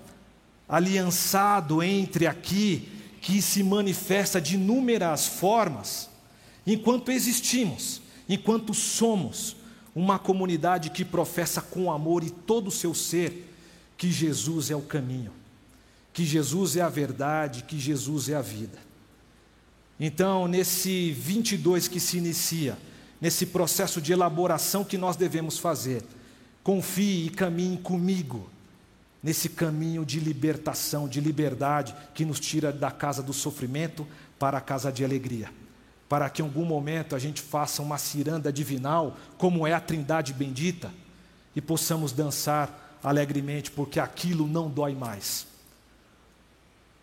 aliançado 0.67 1.83
entre 1.83 2.27
aqui, 2.27 3.00
que 3.21 3.43
se 3.43 3.63
manifesta 3.63 4.41
de 4.41 4.55
inúmeras 4.55 5.27
formas, 5.27 6.09
enquanto 6.67 7.11
existimos, 7.11 8.01
enquanto 8.29 8.73
somos 8.73 9.57
uma 9.95 10.19
comunidade 10.19 10.91
que 10.91 11.05
professa 11.05 11.61
com 11.61 11.93
amor 11.93 12.25
e 12.25 12.31
todo 12.31 12.69
o 12.69 12.73
seu 12.73 12.95
ser 12.95 13.49
que 13.99 14.11
Jesus 14.11 14.71
é 14.71 14.77
o 14.77 14.81
caminho, 14.81 15.33
que 16.13 16.25
Jesus 16.25 16.77
é 16.77 16.81
a 16.81 16.89
verdade, 16.89 17.65
que 17.65 17.79
Jesus 17.79 18.29
é 18.29 18.35
a 18.35 18.43
vida. 18.43 18.79
Então, 19.99 20.49
nesse 20.49 21.13
22 21.13 21.87
que 21.87 22.01
se 22.01 22.17
inicia, 22.17 22.79
nesse 23.21 23.45
processo 23.45 24.01
de 24.01 24.13
elaboração 24.13 24.83
que 24.83 24.97
nós 24.97 25.17
devemos 25.17 25.59
fazer, 25.59 26.03
confie 26.63 27.27
e 27.27 27.31
caminhe 27.31 27.77
comigo 27.77 28.49
nesse 29.23 29.49
caminho 29.49 30.05
de 30.05 30.19
libertação, 30.19 31.09
de 31.09 31.21
liberdade 31.21 31.95
que 32.15 32.25
nos 32.25 32.41
tira 32.41 32.73
da 32.73 32.91
casa 32.91 33.23
do 33.23 33.33
sofrimento 33.33 34.07
para 34.39 34.59
a 34.59 34.61
casa 34.61 34.91
de 34.91 35.05
alegria. 35.05 35.53
Para 36.09 36.29
que 36.31 36.43
em 36.43 36.45
algum 36.45 36.65
momento 36.65 37.15
a 37.15 37.19
gente 37.19 37.41
faça 37.41 37.83
uma 37.83 37.99
ciranda 37.99 38.53
divinal, 38.53 39.17
como 39.37 39.67
é 39.67 39.73
a 39.73 39.81
Trindade 39.81 40.33
bendita, 40.33 40.93
e 41.55 41.61
possamos 41.61 42.13
dançar 42.13 42.99
alegremente, 43.03 43.71
porque 43.71 44.01
aquilo 44.01 44.47
não 44.47 44.69
dói 44.69 44.95
mais. 44.95 45.47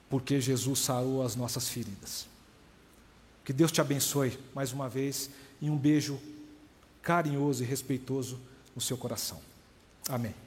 Porque 0.09 0.39
Jesus 0.41 0.79
sarou 0.79 1.23
as 1.23 1.35
nossas 1.35 1.69
feridas. 1.69 2.27
Que 3.45 3.53
Deus 3.53 3.71
te 3.71 3.79
abençoe 3.79 4.37
mais 4.53 4.73
uma 4.73 4.89
vez 4.89 5.29
e 5.61 5.69
um 5.69 5.77
beijo 5.77 6.19
carinhoso 7.01 7.63
e 7.63 7.65
respeitoso 7.65 8.39
no 8.75 8.81
seu 8.81 8.97
coração. 8.97 9.39
Amém. 10.09 10.46